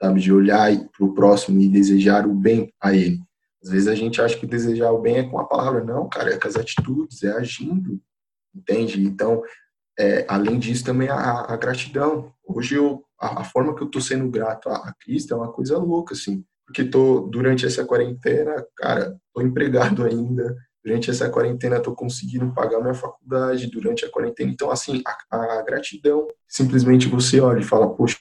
sabe, 0.01 0.21
de 0.21 0.33
olhar 0.33 0.71
para 0.97 1.05
o 1.05 1.13
próximo 1.13 1.61
e 1.61 1.69
desejar 1.69 2.25
o 2.25 2.33
bem 2.33 2.73
a 2.81 2.95
ele. 2.95 3.21
Às 3.61 3.71
vezes 3.71 3.89
a 3.89 3.97
gente 3.97 4.23
acha 4.23 4.39
que 4.39 4.47
desejar 4.47 4.93
o 4.93 5.01
bem 5.01 5.17
é 5.17 5.29
com 5.29 5.41
a 5.41 5.45
palavra, 5.45 5.83
não, 5.83 6.09
cara, 6.09 6.33
é 6.33 6.39
com 6.39 6.47
as 6.47 6.55
atitudes, 6.55 7.25
é 7.25 7.33
agindo, 7.33 8.01
entende? 8.55 9.03
Então, 9.03 9.43
é, 9.99 10.25
além 10.29 10.57
disso, 10.57 10.85
também 10.85 11.09
a, 11.09 11.53
a 11.53 11.57
gratidão. 11.57 12.33
Hoje, 12.47 12.77
eu, 12.77 13.05
a, 13.19 13.41
a, 13.41 13.45
forma 13.45 13.75
que 13.75 13.83
eu 13.83 13.89
tô 13.89 14.01
sendo 14.01 14.31
grato 14.31 14.69
a, 14.69 14.77
a 14.77 14.95
Cristo 15.01 15.35
é 15.35 15.37
uma 15.37 15.51
coisa 15.51 15.77
louca, 15.79 16.15
assim, 16.15 16.45
porque 16.65 16.85
tô, 16.85 17.23
durante 17.23 17.67
essa 17.67 17.85
quarentena, 17.85 18.65
cara, 18.77 19.19
tô 19.35 19.43
empregado 19.43 20.05
ainda, 20.07 20.57
durante 20.85 21.11
essa 21.11 21.31
quarentena 21.31 21.79
estou 21.79 21.95
conseguindo 21.95 22.53
pagar 22.53 22.81
minha 22.81 22.95
faculdade 22.95 23.67
durante 23.69 24.05
a 24.05 24.11
quarentena. 24.11 24.51
Então, 24.51 24.71
assim, 24.71 25.03
a, 25.31 25.59
a, 25.59 25.63
gratidão, 25.63 26.29
simplesmente 26.47 27.09
você 27.09 27.41
olha 27.41 27.61
e 27.61 27.65
fala, 27.65 27.89
poxa, 27.95 28.19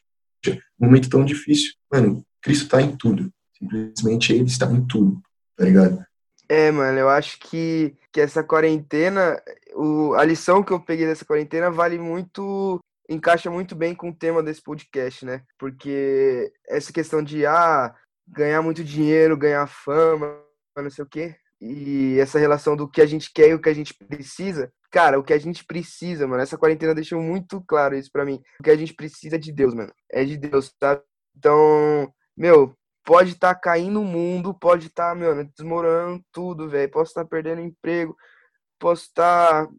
momento 0.80 1.10
tão 1.10 1.26
difícil. 1.26 1.74
Mano, 1.92 2.26
Cristo 2.42 2.64
está 2.64 2.82
em 2.82 2.96
tudo. 2.96 3.30
Simplesmente 3.58 4.34
Ele 4.34 4.46
está 4.46 4.66
em 4.72 4.86
tudo, 4.86 5.22
tá 5.58 5.66
ligado? 5.66 6.06
É, 6.48 6.72
mano, 6.72 7.00
eu 7.00 7.10
acho 7.10 7.40
que, 7.40 7.96
que 8.12 8.22
essa 8.22 8.44
quarentena, 8.44 9.42
o, 9.76 10.14
a 10.14 10.24
lição 10.24 10.64
que 10.64 10.72
eu 10.72 10.80
peguei 10.80 11.06
dessa 11.06 11.26
quarentena 11.26 11.70
vale 11.72 11.98
muito, 11.98 12.80
encaixa 13.10 13.50
muito 13.50 13.76
bem 13.76 13.96
com 13.96 14.10
o 14.10 14.16
tema 14.16 14.44
desse 14.44 14.62
podcast, 14.62 15.26
né? 15.26 15.42
Porque 15.58 16.52
essa 16.68 16.94
questão 16.94 17.24
de, 17.24 17.46
ah, 17.46 17.94
ganhar 18.28 18.62
muito 18.62 18.84
dinheiro, 18.84 19.38
ganhar 19.38 19.68
fama, 19.68 20.38
não 20.78 20.90
sei 20.90 21.04
o 21.04 21.08
quê, 21.08 21.36
e 21.66 22.20
essa 22.20 22.38
relação 22.38 22.76
do 22.76 22.90
que 22.90 23.02
a 23.02 23.06
gente 23.06 23.32
quer 23.32 23.50
e 23.50 23.54
o 23.54 23.62
que 23.62 23.70
a 23.70 23.74
gente 23.74 23.94
precisa. 23.94 24.70
Cara, 24.92 25.18
o 25.18 25.24
que 25.24 25.32
a 25.32 25.40
gente 25.40 25.64
precisa, 25.64 26.28
mano, 26.28 26.44
essa 26.44 26.58
quarentena 26.58 26.94
deixou 26.94 27.22
muito 27.22 27.62
claro 27.62 27.96
isso 27.96 28.12
para 28.12 28.26
mim. 28.26 28.44
O 28.60 28.64
que 28.64 28.70
a 28.70 28.76
gente 28.76 28.94
precisa 28.94 29.38
é 29.38 29.40
de 29.40 29.54
Deus, 29.54 29.74
mano. 29.74 29.94
É 30.12 30.26
de 30.26 30.36
Deus, 30.36 30.74
sabe? 30.78 31.02
Então, 31.38 32.14
meu, 32.36 32.76
pode 33.06 33.32
estar 33.32 33.56
tá 33.56 33.60
caindo 33.60 34.02
o 34.02 34.06
mundo, 34.06 34.54
pode 34.54 34.88
estar, 34.88 35.10
tá, 35.10 35.16
meu, 35.16 35.46
desmoronando 35.46 36.22
tudo, 36.34 36.70
velho. 36.70 36.92
Posso 36.92 37.12
estar 37.12 37.24
tá 37.24 37.30
perdendo 37.30 37.62
emprego, 37.62 38.14
posso 38.78 39.04
estar 39.04 39.66
tá 39.66 39.74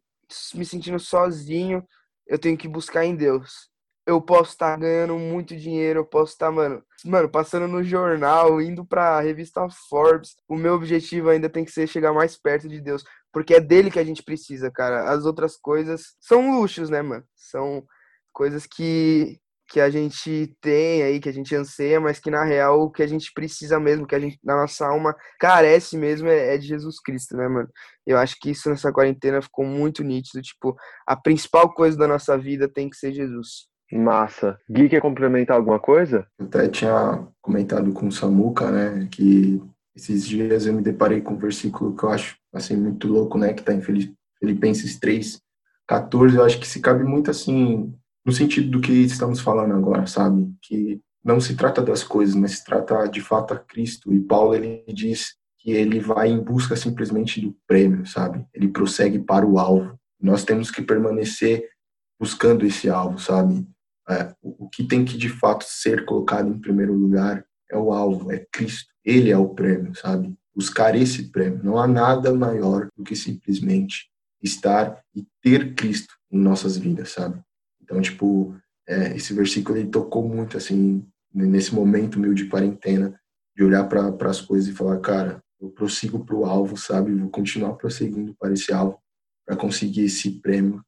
me 0.55 0.65
sentindo 0.65 0.99
sozinho. 0.99 1.87
Eu 2.27 2.39
tenho 2.39 2.57
que 2.57 2.67
buscar 2.67 3.05
em 3.05 3.15
Deus 3.15 3.71
eu 4.07 4.21
posso 4.21 4.51
estar 4.53 4.73
tá 4.73 4.77
ganhando 4.77 5.19
muito 5.19 5.57
dinheiro, 5.57 6.01
eu 6.01 6.05
posso 6.05 6.33
estar, 6.33 6.47
tá, 6.47 6.53
mano, 6.53 6.83
mano, 7.05 7.29
passando 7.29 7.67
no 7.67 7.83
jornal, 7.83 8.61
indo 8.61 8.85
pra 8.85 9.21
revista 9.21 9.67
Forbes. 9.89 10.37
O 10.49 10.57
meu 10.57 10.75
objetivo 10.75 11.31
ainda 11.31 11.49
tem 11.49 11.65
que 11.65 11.73
ser 11.73 11.87
chegar 11.87 12.13
mais 12.13 12.37
perto 12.37 12.69
de 12.69 12.81
Deus, 12.81 13.05
porque 13.33 13.55
é 13.55 13.61
dele 13.61 13.91
que 13.91 13.99
a 13.99 14.05
gente 14.05 14.23
precisa, 14.23 14.71
cara. 14.71 15.11
As 15.11 15.25
outras 15.25 15.57
coisas 15.57 16.17
são 16.21 16.59
luxos, 16.59 16.91
né, 16.91 17.03
mano? 17.03 17.25
São 17.35 17.85
coisas 18.33 18.67
que 18.67 19.39
que 19.67 19.81
a 19.81 19.89
gente 19.89 20.55
tem 20.61 21.03
aí, 21.03 21.19
que 21.19 21.29
a 21.29 21.33
gente 21.33 21.55
anseia, 21.57 21.99
mas 21.99 22.19
que 22.21 22.31
na 22.31 22.45
real 22.45 22.83
o 22.83 22.91
que 22.91 23.03
a 23.03 23.07
gente 23.07 23.33
precisa 23.33 23.81
mesmo, 23.81 24.07
que 24.07 24.15
a 24.15 24.21
gente 24.21 24.39
na 24.45 24.57
nossa 24.57 24.87
alma 24.87 25.17
carece 25.41 25.97
mesmo 25.97 26.29
é, 26.29 26.55
é 26.55 26.59
de 26.59 26.67
Jesus 26.67 27.01
Cristo, 27.01 27.37
né, 27.37 27.49
mano? 27.49 27.69
Eu 28.07 28.19
acho 28.19 28.37
que 28.39 28.51
isso 28.51 28.69
nessa 28.69 28.93
quarentena 28.93 29.41
ficou 29.41 29.65
muito 29.65 30.05
nítido, 30.05 30.43
tipo, 30.43 30.77
a 31.07 31.17
principal 31.17 31.73
coisa 31.73 31.97
da 31.97 32.07
nossa 32.07 32.37
vida 32.37 32.69
tem 32.69 32.91
que 32.91 32.97
ser 32.97 33.13
Jesus. 33.13 33.67
Massa. 33.97 34.59
Gui, 34.71 34.89
quer 34.89 35.01
complementar 35.01 35.57
alguma 35.57 35.79
coisa? 35.79 36.27
Até 36.39 36.69
tinha 36.69 37.27
comentado 37.41 37.93
com 37.93 38.09
o 38.09 38.13
Samuca, 38.13 38.71
né, 38.71 39.09
que 39.11 39.63
esses 39.95 40.27
dias 40.27 40.67
eu 40.67 40.75
me 40.75 40.83
deparei 40.83 41.21
com 41.21 41.35
um 41.35 41.39
versículo 41.39 41.97
que 41.97 42.05
eu 42.05 42.11
acho, 42.11 42.37
assim, 42.53 42.77
muito 42.77 43.07
louco, 43.09 43.39
né, 43.39 43.53
que 43.53 43.61
está 43.61 43.73
em 43.73 43.83
Filipenses 44.41 44.99
3, 44.99 45.41
14, 45.87 46.37
eu 46.37 46.45
acho 46.45 46.59
que 46.59 46.67
se 46.67 46.81
cabe 46.81 47.05
muito, 47.05 47.31
assim, 47.31 47.95
no 48.25 48.33
sentido 48.33 48.71
do 48.71 48.81
que 48.81 48.93
estamos 48.93 49.41
falando 49.41 49.75
agora, 49.75 50.07
sabe? 50.07 50.51
Que 50.63 51.01
não 51.23 51.41
se 51.41 51.55
trata 51.57 51.83
das 51.83 52.03
coisas, 52.03 52.35
mas 52.35 52.53
se 52.53 52.65
trata 52.65 53.07
de 53.07 53.21
fato 53.21 53.53
a 53.53 53.59
Cristo. 53.59 54.13
E 54.13 54.21
Paulo, 54.21 54.55
ele 54.55 54.85
diz 54.89 55.35
que 55.59 55.71
ele 55.71 56.01
vai 56.01 56.29
em 56.31 56.43
busca 56.43 56.75
simplesmente 56.77 57.41
do 57.41 57.55
prêmio, 57.67 58.07
sabe? 58.07 58.45
Ele 58.55 58.69
prossegue 58.69 59.19
para 59.19 59.47
o 59.47 59.59
alvo. 59.59 59.99
Nós 60.21 60.45
temos 60.45 60.71
que 60.71 60.83
permanecer 60.83 61.69
buscando 62.19 62.65
esse 62.65 62.89
alvo, 62.89 63.19
sabe? 63.19 63.67
É, 64.09 64.35
o 64.43 64.69
que 64.69 64.85
tem 64.85 65.05
que 65.05 65.17
de 65.17 65.29
fato 65.29 65.65
ser 65.67 66.05
colocado 66.05 66.49
em 66.49 66.59
primeiro 66.59 66.93
lugar 66.93 67.45
é 67.71 67.77
o 67.77 67.93
alvo, 67.93 68.31
é 68.31 68.47
Cristo. 68.53 68.93
Ele 69.05 69.31
é 69.31 69.37
o 69.37 69.49
prêmio, 69.49 69.95
sabe? 69.95 70.35
Buscar 70.55 70.95
esse 70.95 71.31
prêmio. 71.31 71.63
Não 71.65 71.79
há 71.79 71.87
nada 71.87 72.33
maior 72.35 72.89
do 72.97 73.03
que 73.03 73.17
simplesmente 73.17 74.11
estar 74.43 75.03
e 75.15 75.27
ter 75.43 75.75
Cristo 75.75 76.15
em 76.31 76.39
nossas 76.39 76.77
vidas, 76.77 77.11
sabe? 77.11 77.41
Então, 77.83 78.01
tipo, 78.01 78.55
é, 78.87 79.17
esse 79.17 79.33
versículo 79.33 79.79
ele 79.79 79.89
tocou 79.89 80.27
muito, 80.29 80.57
assim, 80.57 81.07
nesse 81.33 81.75
momento 81.75 82.21
meu 82.21 82.35
de 82.35 82.47
quarentena, 82.47 83.19
de 83.57 83.65
olhar 83.65 83.85
para 83.89 84.31
as 84.31 84.41
coisas 84.41 84.69
e 84.69 84.77
falar, 84.77 84.99
cara, 85.01 85.43
eu 85.61 85.71
prossigo 85.71 86.25
para 86.25 86.37
o 86.37 86.45
alvo, 86.45 86.77
sabe? 86.77 87.15
Vou 87.15 87.31
continuar 87.31 87.75
prosseguindo 87.75 88.35
para 88.39 88.53
esse 88.53 88.73
alvo, 88.73 88.99
para 89.47 89.57
conseguir 89.57 90.05
esse 90.05 90.31
prêmio 90.41 90.83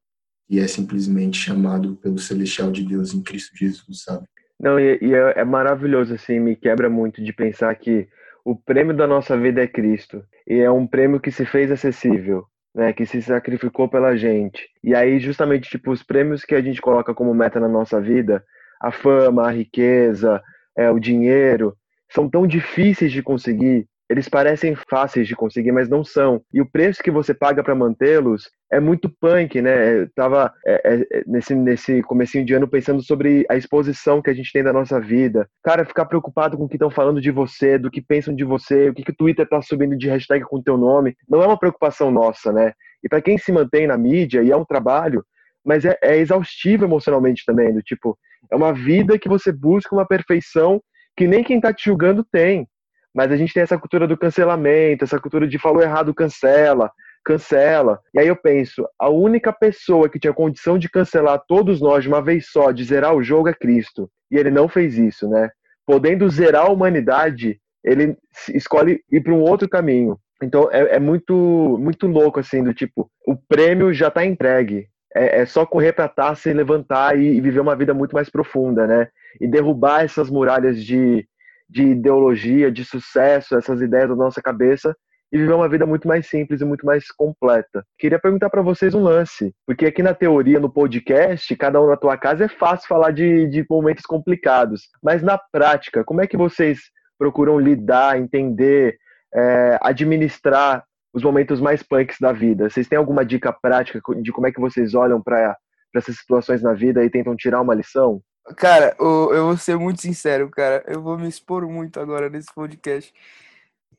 que 0.46 0.60
é 0.60 0.66
simplesmente 0.66 1.38
chamado 1.38 1.96
pelo 1.96 2.18
celestial 2.18 2.70
de 2.70 2.84
Deus 2.84 3.12
em 3.12 3.22
Cristo 3.22 3.56
Jesus, 3.56 4.02
sabe? 4.02 4.26
Não, 4.58 4.80
e, 4.80 4.98
e 5.02 5.14
é, 5.14 5.40
é, 5.40 5.44
maravilhoso, 5.44 6.14
assim, 6.14 6.40
me 6.40 6.56
quebra 6.56 6.88
muito 6.88 7.22
de 7.22 7.32
pensar 7.32 7.74
que 7.74 8.08
o 8.44 8.54
prêmio 8.54 8.96
da 8.96 9.06
nossa 9.06 9.36
vida 9.36 9.62
é 9.62 9.66
Cristo, 9.66 10.22
e 10.46 10.54
é 10.54 10.70
um 10.70 10.86
prêmio 10.86 11.20
que 11.20 11.30
se 11.30 11.44
fez 11.44 11.70
acessível, 11.70 12.44
né, 12.74 12.92
que 12.92 13.04
se 13.04 13.20
sacrificou 13.20 13.88
pela 13.88 14.16
gente. 14.16 14.68
E 14.82 14.94
aí, 14.94 15.18
justamente, 15.18 15.68
tipo, 15.68 15.90
os 15.90 16.02
prêmios 16.02 16.44
que 16.44 16.54
a 16.54 16.60
gente 16.62 16.80
coloca 16.80 17.12
como 17.12 17.34
meta 17.34 17.58
na 17.58 17.68
nossa 17.68 18.00
vida, 18.00 18.44
a 18.80 18.92
fama, 18.92 19.46
a 19.46 19.50
riqueza, 19.50 20.42
é, 20.76 20.90
o 20.90 20.98
dinheiro, 20.98 21.76
são 22.08 22.28
tão 22.28 22.46
difíceis 22.46 23.10
de 23.10 23.22
conseguir 23.22 23.88
eles 24.08 24.28
parecem 24.28 24.76
fáceis 24.88 25.26
de 25.26 25.34
conseguir, 25.34 25.72
mas 25.72 25.88
não 25.88 26.04
são. 26.04 26.40
E 26.52 26.60
o 26.60 26.70
preço 26.70 27.02
que 27.02 27.10
você 27.10 27.34
paga 27.34 27.62
para 27.62 27.74
mantê-los 27.74 28.48
é 28.70 28.78
muito 28.78 29.08
punk, 29.20 29.60
né? 29.60 30.02
Eu 30.02 30.10
tava 30.14 30.52
é, 30.64 30.80
é, 30.84 31.24
nesse, 31.26 31.54
nesse 31.54 32.02
comecinho 32.02 32.44
de 32.44 32.54
ano 32.54 32.68
pensando 32.68 33.02
sobre 33.02 33.44
a 33.50 33.56
exposição 33.56 34.22
que 34.22 34.30
a 34.30 34.34
gente 34.34 34.52
tem 34.52 34.62
da 34.62 34.72
nossa 34.72 35.00
vida. 35.00 35.48
Cara, 35.62 35.84
ficar 35.84 36.04
preocupado 36.06 36.56
com 36.56 36.64
o 36.64 36.68
que 36.68 36.76
estão 36.76 36.90
falando 36.90 37.20
de 37.20 37.30
você, 37.30 37.78
do 37.78 37.90
que 37.90 38.00
pensam 38.00 38.34
de 38.34 38.44
você, 38.44 38.88
o 38.88 38.94
que, 38.94 39.02
que 39.02 39.10
o 39.10 39.16
Twitter 39.16 39.48
tá 39.48 39.60
subindo 39.60 39.96
de 39.96 40.08
hashtag 40.08 40.44
com 40.44 40.58
o 40.58 40.62
teu 40.62 40.76
nome, 40.76 41.16
não 41.28 41.42
é 41.42 41.46
uma 41.46 41.58
preocupação 41.58 42.10
nossa, 42.10 42.52
né? 42.52 42.72
E 43.02 43.08
para 43.08 43.20
quem 43.20 43.36
se 43.36 43.52
mantém 43.52 43.86
na 43.86 43.98
mídia, 43.98 44.42
e 44.42 44.50
é 44.50 44.56
um 44.56 44.64
trabalho, 44.64 45.24
mas 45.64 45.84
é, 45.84 45.98
é 46.02 46.16
exaustivo 46.16 46.84
emocionalmente 46.84 47.44
também, 47.44 47.72
do 47.72 47.82
tipo, 47.82 48.16
é 48.50 48.54
uma 48.54 48.72
vida 48.72 49.18
que 49.18 49.28
você 49.28 49.50
busca 49.50 49.94
uma 49.94 50.06
perfeição 50.06 50.80
que 51.16 51.26
nem 51.26 51.42
quem 51.42 51.60
tá 51.60 51.72
te 51.72 51.86
julgando 51.86 52.22
tem. 52.22 52.68
Mas 53.16 53.32
a 53.32 53.36
gente 53.36 53.54
tem 53.54 53.62
essa 53.62 53.78
cultura 53.78 54.06
do 54.06 54.16
cancelamento, 54.16 55.02
essa 55.02 55.18
cultura 55.18 55.48
de 55.48 55.58
falou 55.58 55.82
errado, 55.82 56.12
cancela, 56.12 56.92
cancela. 57.24 57.98
E 58.12 58.20
aí 58.20 58.28
eu 58.28 58.36
penso, 58.36 58.86
a 58.98 59.08
única 59.08 59.50
pessoa 59.54 60.06
que 60.06 60.18
tinha 60.18 60.34
condição 60.34 60.78
de 60.78 60.90
cancelar 60.90 61.42
todos 61.48 61.80
nós 61.80 62.02
de 62.02 62.08
uma 62.08 62.20
vez 62.20 62.50
só, 62.50 62.70
de 62.70 62.84
zerar 62.84 63.14
o 63.14 63.22
jogo, 63.22 63.48
é 63.48 63.54
Cristo. 63.54 64.10
E 64.30 64.36
ele 64.36 64.50
não 64.50 64.68
fez 64.68 64.98
isso, 64.98 65.26
né? 65.30 65.48
Podendo 65.86 66.28
zerar 66.28 66.66
a 66.66 66.70
humanidade, 66.70 67.58
ele 67.82 68.18
escolhe 68.52 69.00
ir 69.10 69.22
para 69.22 69.32
um 69.32 69.40
outro 69.40 69.66
caminho. 69.66 70.18
Então 70.42 70.68
é, 70.70 70.96
é, 70.96 71.00
muito 71.00 71.78
muito 71.80 72.06
louco 72.06 72.38
assim 72.38 72.62
do 72.62 72.74
tipo 72.74 73.10
o 73.26 73.34
prêmio 73.34 73.94
já 73.94 74.08
está 74.08 74.22
entregue 74.22 74.86
é, 75.14 75.40
é, 75.40 75.46
só 75.46 75.64
correr 75.64 75.94
para 75.94 76.04
a 76.04 76.10
taça 76.10 76.50
e 76.50 76.52
levantar 76.52 77.18
e, 77.18 77.36
e, 77.36 77.40
viver 77.40 77.60
uma 77.60 77.74
vida 77.74 77.94
muito 77.94 78.14
mais 78.14 78.28
profunda 78.28 78.86
né 78.86 79.08
e 79.40 79.48
derrubar 79.48 80.04
essas 80.04 80.28
muralhas 80.28 80.84
de 80.84 81.26
de 81.68 81.82
ideologia, 81.82 82.70
de 82.70 82.84
sucesso, 82.84 83.56
essas 83.56 83.80
ideias 83.80 84.08
da 84.08 84.16
nossa 84.16 84.40
cabeça 84.40 84.94
e 85.32 85.38
viver 85.38 85.54
uma 85.54 85.68
vida 85.68 85.84
muito 85.84 86.06
mais 86.06 86.26
simples 86.26 86.60
e 86.60 86.64
muito 86.64 86.86
mais 86.86 87.10
completa. 87.10 87.84
Queria 87.98 88.18
perguntar 88.18 88.48
para 88.48 88.62
vocês 88.62 88.94
um 88.94 89.02
lance, 89.02 89.52
porque 89.66 89.86
aqui 89.86 90.02
na 90.02 90.14
teoria, 90.14 90.60
no 90.60 90.72
podcast, 90.72 91.54
cada 91.56 91.82
um 91.82 91.88
na 91.88 91.96
tua 91.96 92.16
casa 92.16 92.44
é 92.44 92.48
fácil 92.48 92.88
falar 92.88 93.10
de, 93.10 93.46
de 93.48 93.64
momentos 93.68 94.04
complicados, 94.04 94.82
mas 95.02 95.22
na 95.22 95.38
prática, 95.38 96.04
como 96.04 96.20
é 96.20 96.26
que 96.26 96.36
vocês 96.36 96.78
procuram 97.18 97.58
lidar, 97.58 98.18
entender, 98.18 98.96
é, 99.34 99.78
administrar 99.82 100.84
os 101.12 101.22
momentos 101.22 101.60
mais 101.60 101.82
punks 101.82 102.18
da 102.20 102.32
vida? 102.32 102.70
Vocês 102.70 102.86
têm 102.86 102.98
alguma 102.98 103.24
dica 103.24 103.52
prática 103.52 104.00
de 104.20 104.32
como 104.32 104.46
é 104.46 104.52
que 104.52 104.60
vocês 104.60 104.94
olham 104.94 105.20
para 105.20 105.56
essas 105.94 106.16
situações 106.16 106.62
na 106.62 106.72
vida 106.72 107.04
e 107.04 107.10
tentam 107.10 107.34
tirar 107.34 107.60
uma 107.60 107.74
lição? 107.74 108.20
Cara, 108.56 108.94
eu, 109.00 109.46
vou 109.46 109.56
ser 109.56 109.76
muito 109.76 110.00
sincero, 110.00 110.48
cara. 110.50 110.84
Eu 110.86 111.02
vou 111.02 111.18
me 111.18 111.28
expor 111.28 111.66
muito 111.68 111.98
agora 111.98 112.30
nesse 112.30 112.52
podcast. 112.54 113.12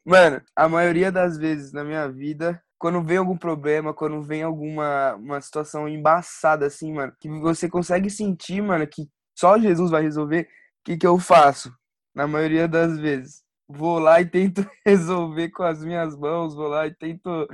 Mano, 0.05 0.41
a 0.55 0.69
maioria 0.69 1.11
das 1.11 1.37
vezes 1.37 1.73
na 1.73 1.83
minha 1.83 2.07
vida, 2.09 2.63
quando 2.79 3.03
vem 3.03 3.17
algum 3.17 3.37
problema, 3.37 3.93
quando 3.93 4.21
vem 4.23 4.43
alguma 4.43 5.15
uma 5.15 5.41
situação 5.41 5.87
embaçada, 5.87 6.65
assim, 6.65 6.93
mano, 6.93 7.13
que 7.19 7.29
você 7.29 7.69
consegue 7.69 8.09
sentir, 8.09 8.61
mano, 8.61 8.87
que 8.87 9.09
só 9.37 9.59
Jesus 9.59 9.91
vai 9.91 10.03
resolver, 10.03 10.43
o 10.43 10.47
que, 10.85 10.97
que 10.97 11.07
eu 11.07 11.19
faço? 11.19 11.73
Na 12.15 12.27
maioria 12.27 12.67
das 12.67 12.97
vezes 12.99 13.46
vou 13.67 13.99
lá 13.99 14.21
e 14.21 14.25
tento 14.25 14.65
resolver 14.85 15.49
com 15.49 15.63
as 15.63 15.83
minhas 15.83 16.15
mãos, 16.15 16.55
vou 16.55 16.67
lá 16.67 16.87
e 16.87 16.95
tento, 16.95 17.47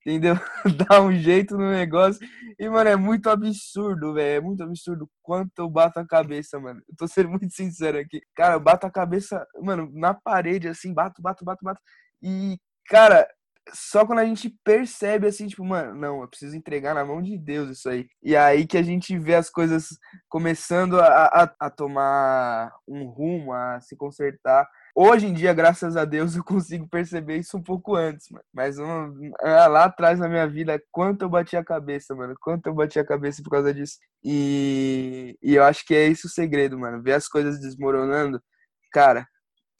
entendeu? 0.00 0.34
Dar 0.88 1.02
um 1.02 1.12
jeito 1.12 1.56
no 1.56 1.70
negócio. 1.70 2.20
E, 2.58 2.68
mano, 2.68 2.90
é 2.90 2.96
muito 2.96 3.28
absurdo, 3.28 4.14
velho. 4.14 4.38
É 4.38 4.40
muito 4.40 4.62
absurdo 4.62 5.08
quanto 5.22 5.50
eu 5.58 5.68
bato 5.68 5.98
a 5.98 6.06
cabeça, 6.06 6.58
mano. 6.60 6.80
Eu 6.88 6.94
tô 6.96 7.08
sendo 7.08 7.28
muito 7.30 7.50
sincero 7.52 7.98
aqui. 7.98 8.20
Cara, 8.34 8.54
eu 8.54 8.60
bato 8.60 8.86
a 8.86 8.90
cabeça, 8.90 9.46
mano, 9.60 9.90
na 9.92 10.14
parede, 10.14 10.68
assim, 10.68 10.94
bato, 10.94 11.20
bato, 11.20 11.44
bato, 11.44 11.64
bato. 11.64 11.80
E, 12.22 12.58
cara, 12.86 13.28
só 13.72 14.04
quando 14.06 14.20
a 14.20 14.24
gente 14.24 14.50
percebe 14.64 15.26
assim, 15.26 15.46
tipo, 15.46 15.64
mano, 15.64 15.94
não, 15.94 16.22
eu 16.22 16.28
preciso 16.28 16.56
entregar 16.56 16.94
na 16.94 17.04
mão 17.04 17.22
de 17.22 17.38
Deus 17.38 17.70
isso 17.70 17.88
aí. 17.88 18.06
E 18.22 18.36
aí 18.36 18.66
que 18.66 18.76
a 18.78 18.82
gente 18.82 19.16
vê 19.18 19.34
as 19.34 19.50
coisas 19.50 19.88
começando 20.28 20.98
a, 21.00 21.26
a, 21.26 21.54
a 21.60 21.70
tomar 21.70 22.72
um 22.86 23.04
rumo, 23.04 23.52
a 23.52 23.80
se 23.80 23.96
consertar. 23.96 24.66
Hoje 24.94 25.26
em 25.26 25.32
dia, 25.32 25.52
graças 25.54 25.96
a 25.96 26.04
Deus, 26.04 26.34
eu 26.36 26.44
consigo 26.44 26.88
perceber 26.88 27.38
isso 27.38 27.56
um 27.56 27.62
pouco 27.62 27.94
antes, 27.94 28.28
mano. 28.30 28.44
Mas 28.52 28.78
um, 28.78 29.32
ah, 29.40 29.66
lá 29.66 29.84
atrás 29.84 30.18
na 30.18 30.28
minha 30.28 30.46
vida, 30.46 30.82
quanto 30.90 31.22
eu 31.22 31.28
bati 31.28 31.56
a 31.56 31.64
cabeça, 31.64 32.14
mano. 32.14 32.34
Quanto 32.40 32.66
eu 32.66 32.74
bati 32.74 32.98
a 32.98 33.04
cabeça 33.04 33.42
por 33.42 33.50
causa 33.50 33.72
disso. 33.72 33.98
E, 34.24 35.36
e 35.42 35.54
eu 35.54 35.64
acho 35.64 35.84
que 35.86 35.94
é 35.94 36.06
esse 36.06 36.26
o 36.26 36.30
segredo, 36.30 36.78
mano. 36.78 37.02
Ver 37.02 37.14
as 37.14 37.28
coisas 37.28 37.60
desmoronando. 37.60 38.42
Cara, 38.92 39.26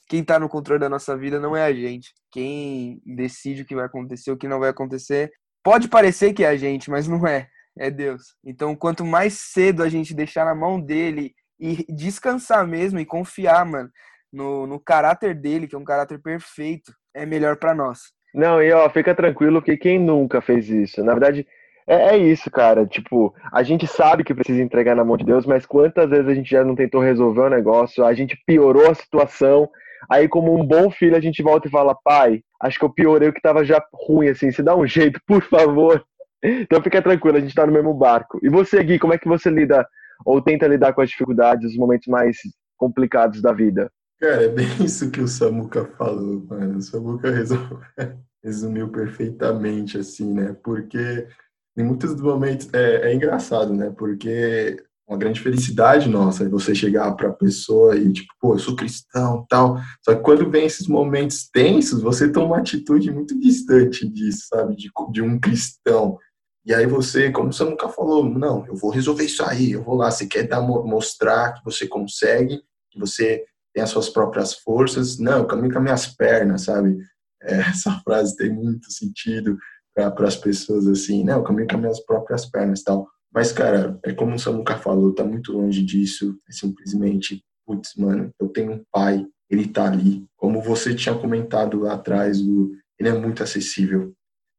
quem 0.09 0.25
tá 0.25 0.39
no 0.39 0.49
controle 0.49 0.81
da 0.81 0.89
nossa 0.89 1.17
vida 1.17 1.41
não 1.41 1.57
é 1.57 1.65
a 1.65 1.73
gente. 1.73 2.13
Quem 2.31 3.01
decide 3.05 3.63
o 3.63 3.67
que 3.67 3.75
vai 3.75 3.87
acontecer, 3.87 4.31
o 4.31 4.37
que 4.37 4.49
não 4.49 4.61
vai 4.61 4.71
acontecer. 4.71 5.31
Pode 5.63 5.89
parecer 5.89 6.33
que 6.33 6.45
é 6.45 6.49
a 6.49 6.57
gente, 6.57 6.91
mas 6.91 7.09
não 7.09 7.27
é. 7.27 7.49
É 7.79 7.91
Deus. 7.91 8.35
Então, 8.45 8.77
quanto 8.77 9.05
mais 9.05 9.35
cedo 9.35 9.83
a 9.83 9.89
gente 9.89 10.15
deixar 10.15 10.45
na 10.45 10.55
mão 10.55 10.81
dele 10.81 11.35
e 11.59 11.85
descansar 11.93 12.67
mesmo 12.67 12.99
e 12.99 13.07
confiar, 13.07 13.65
mano 13.65 13.91
no, 14.33 14.67
no 14.67 14.79
caráter 14.79 15.35
dele, 15.35 15.67
que 15.67 15.75
é 15.75 15.79
um 15.79 15.85
caráter 15.85 16.21
perfeito, 16.21 16.93
é 17.15 17.27
melhor 17.27 17.57
para 17.57 17.75
nós. 17.75 18.13
Não, 18.35 18.63
e 18.63 18.73
ó, 18.73 18.89
fica 18.89 19.15
tranquilo 19.15 19.63
que 19.63 19.77
quem 19.77 19.99
nunca 19.99 20.41
fez 20.41 20.69
isso? 20.69 21.03
Na 21.03 21.13
verdade, 21.13 21.47
é, 21.87 22.15
é, 22.15 22.17
isso, 22.17 22.49
cara. 22.51 22.87
Tipo, 22.87 23.35
a 23.53 23.63
gente 23.63 23.87
sabe 23.87 24.23
que 24.23 24.35
precisa 24.35 24.63
entregar 24.63 24.95
na 24.95 25.05
mão 25.05 25.17
de 25.17 25.25
Deus, 25.25 25.45
mas 25.45 25.67
quantas 25.67 26.09
vezes 26.09 26.29
a 26.29 26.35
gente 26.35 26.49
já 26.49 26.65
não 26.65 26.77
tentou 26.77 27.01
resolver 27.01 27.41
o 27.41 27.47
um 27.47 27.51
negócio, 27.51 28.05
a 28.05 28.15
gente 28.15 28.41
piorou 28.47 28.89
a 28.89 28.95
situação, 28.95 29.69
aí 30.09 30.29
como 30.29 30.55
um 30.55 30.65
bom 30.65 30.91
filho 30.91 31.17
a 31.17 31.21
gente 31.21 31.43
volta 31.43 31.67
e 31.67 31.71
fala, 31.71 31.97
pai, 32.05 32.43
acho 32.63 32.79
que 32.79 32.85
eu 32.85 32.91
piorei 32.91 33.29
o 33.29 33.33
que 33.33 33.41
tava 33.41 33.65
já 33.65 33.83
ruim, 33.93 34.29
assim, 34.29 34.53
se 34.53 34.63
dá 34.63 34.77
um 34.77 34.87
jeito, 34.87 35.21
por 35.27 35.43
favor. 35.43 36.05
Então 36.43 36.81
fica 36.81 37.03
tranquilo, 37.03 37.37
a 37.37 37.41
gente 37.41 37.55
tá 37.55 37.67
no 37.67 37.73
mesmo 37.73 37.93
barco. 37.93 38.39
E 38.43 38.49
você, 38.49 38.83
Gui, 38.85 38.99
como 38.99 39.13
é 39.13 39.19
que 39.19 39.29
você 39.29 39.51
lida, 39.51 39.85
ou 40.25 40.41
tenta 40.41 40.69
lidar 40.69 40.93
com 40.93 41.01
as 41.01 41.11
dificuldades, 41.11 41.73
os 41.73 41.77
momentos 41.77 42.07
mais 42.07 42.37
complicados 42.79 43.43
da 43.43 43.53
vida? 43.53 43.91
Cara, 44.21 44.45
é 44.45 44.49
bem 44.49 44.67
isso 44.85 45.11
que 45.11 45.21
o 45.21 45.27
Samuca 45.27 45.87
falou, 45.97 46.45
mano. 46.47 46.79
O 46.79 46.83
Samuca 46.83 47.31
resumiu 48.45 48.91
perfeitamente, 48.91 49.97
assim, 49.97 50.35
né? 50.35 50.55
Porque 50.63 51.27
em 51.77 51.83
muitos 51.83 52.15
momentos 52.21 52.69
é, 52.75 53.11
é 53.11 53.15
engraçado, 53.15 53.73
né? 53.73 53.91
Porque 53.97 54.77
uma 55.09 55.19
grande 55.19 55.41
felicidade 55.41 56.09
nossa 56.09 56.45
é 56.45 56.49
você 56.49 56.75
chegar 56.75 57.11
para 57.17 57.31
a 57.31 57.33
pessoa 57.33 57.97
e 57.97 58.13
tipo, 58.13 58.33
pô, 58.39 58.55
eu 58.55 58.59
sou 58.59 58.77
cristão, 58.77 59.45
tal. 59.49 59.79
Só 60.05 60.15
que 60.15 60.23
quando 60.23 60.51
vem 60.51 60.67
esses 60.67 60.87
momentos 60.87 61.49
tensos, 61.51 62.03
você 62.03 62.31
toma 62.31 62.47
uma 62.47 62.59
atitude 62.59 63.11
muito 63.11 63.39
distante 63.41 64.07
disso, 64.07 64.49
sabe? 64.49 64.77
De, 64.77 64.91
de 65.13 65.23
um 65.23 65.41
cristão. 65.41 66.19
E 66.65 66.75
aí 66.75 66.87
você, 66.87 67.33
como 67.33 67.53
você 67.53 67.65
nunca 67.65 67.89
falou, 67.89 68.23
não, 68.29 68.67
eu 68.67 68.77
vou 68.77 68.91
resolver 68.91 69.25
isso 69.25 69.43
aí, 69.43 69.73
eu 69.73 69.83
vou 69.83 69.95
lá. 69.95 70.11
Você 70.11 70.27
quer 70.27 70.47
dar, 70.47 70.61
mostrar 70.61 71.55
que 71.55 71.65
você 71.65 71.89
consegue, 71.89 72.63
que 72.91 73.01
você 73.01 73.45
tem 73.75 73.83
as 73.83 73.91
suas 73.91 74.09
próprias 74.09 74.55
forças. 74.55 75.19
Não, 75.19 75.39
eu 75.39 75.47
caminho 75.47 75.73
com 75.73 75.79
as 75.79 75.85
minhas 75.85 76.07
pernas, 76.07 76.63
sabe? 76.63 76.99
É, 77.43 77.55
essa 77.55 77.99
frase 78.05 78.37
tem 78.37 78.53
muito 78.53 78.93
sentido 78.93 79.57
para 79.95 80.29
as 80.29 80.37
pessoas 80.37 80.87
assim, 80.87 81.25
não, 81.25 81.39
eu 81.39 81.43
caminho 81.43 81.67
com 81.67 81.77
as 81.77 81.81
minhas 81.81 82.01
próprias 82.05 82.45
pernas 82.45 82.83
tal. 82.83 83.09
Mas, 83.33 83.53
cara, 83.53 83.99
é 84.05 84.13
como 84.13 84.35
o 84.35 84.39
Samuca 84.39 84.77
falou, 84.77 85.15
tá 85.15 85.25
muito 85.25 85.53
longe 85.53 85.83
disso. 85.83 86.39
É 86.49 86.53
simplesmente, 86.53 87.43
putz, 87.67 87.95
mano, 87.97 88.31
eu 88.39 88.49
tenho 88.49 88.73
um 88.73 88.85
pai, 88.93 89.27
ele 89.49 89.69
tá 89.69 89.87
ali. 89.87 90.27
Como 90.37 90.61
você 90.61 90.95
tinha 90.95 91.15
comentado 91.15 91.81
lá 91.81 91.95
atrás, 91.95 92.41
Lu, 92.41 92.73
ele 92.99 93.09
é 93.09 93.13
muito 93.13 93.43
acessível. 93.43 94.13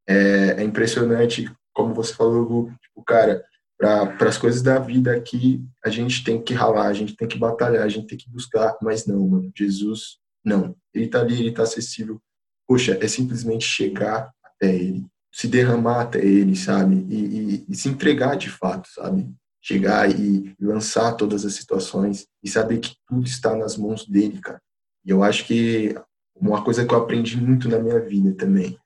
É, 0.07 0.55
é 0.57 0.63
impressionante, 0.63 1.51
como 1.73 1.93
você 1.93 2.13
falou, 2.13 2.41
Lu, 2.41 2.71
tipo, 2.81 3.03
cara, 3.05 3.43
para 3.81 4.29
as 4.29 4.37
coisas 4.37 4.61
da 4.61 4.77
vida 4.77 5.11
aqui, 5.11 5.65
a 5.83 5.89
gente 5.89 6.23
tem 6.23 6.39
que 6.39 6.53
ralar, 6.53 6.85
a 6.85 6.93
gente 6.93 7.15
tem 7.15 7.27
que 7.27 7.37
batalhar, 7.37 7.83
a 7.83 7.89
gente 7.89 8.05
tem 8.05 8.17
que 8.17 8.29
buscar, 8.29 8.77
mas 8.79 9.07
não, 9.07 9.27
mano, 9.27 9.51
Jesus, 9.57 10.19
não. 10.45 10.75
Ele 10.93 11.07
tá 11.07 11.19
ali, 11.19 11.39
ele 11.39 11.51
tá 11.51 11.63
acessível. 11.63 12.21
Poxa, 12.67 12.95
é 13.01 13.07
simplesmente 13.07 13.65
chegar 13.65 14.31
até 14.43 14.75
ele. 14.75 15.03
se 15.33 15.47
derramar 15.47 16.01
até 16.01 16.23
ele, 16.23 16.55
sabe? 16.55 17.07
E, 17.09 17.15
e, 17.15 17.65
e 17.69 17.75
se 17.75 17.89
entregar 17.89 18.35
de 18.35 18.51
fato, 18.51 18.87
sabe? 18.93 19.27
Chegar 19.59 20.11
e 20.11 20.53
lançar 20.59 21.13
todas 21.13 21.43
as 21.43 21.53
situações 21.53 22.27
e 22.43 22.49
saber 22.49 22.79
que 22.79 22.95
tudo 23.07 23.25
está 23.25 23.55
nas 23.55 23.77
mãos 23.77 24.05
dele, 24.07 24.39
cara. 24.39 24.61
E 25.03 25.09
eu 25.09 25.23
acho 25.23 25.47
que 25.47 25.95
uma 26.35 26.63
coisa 26.63 26.85
que 26.85 26.93
eu 26.93 26.99
aprendi 26.99 27.35
muito 27.35 27.67
na 27.67 27.79
minha 27.79 27.99
vida 27.99 28.35
também. 28.35 28.77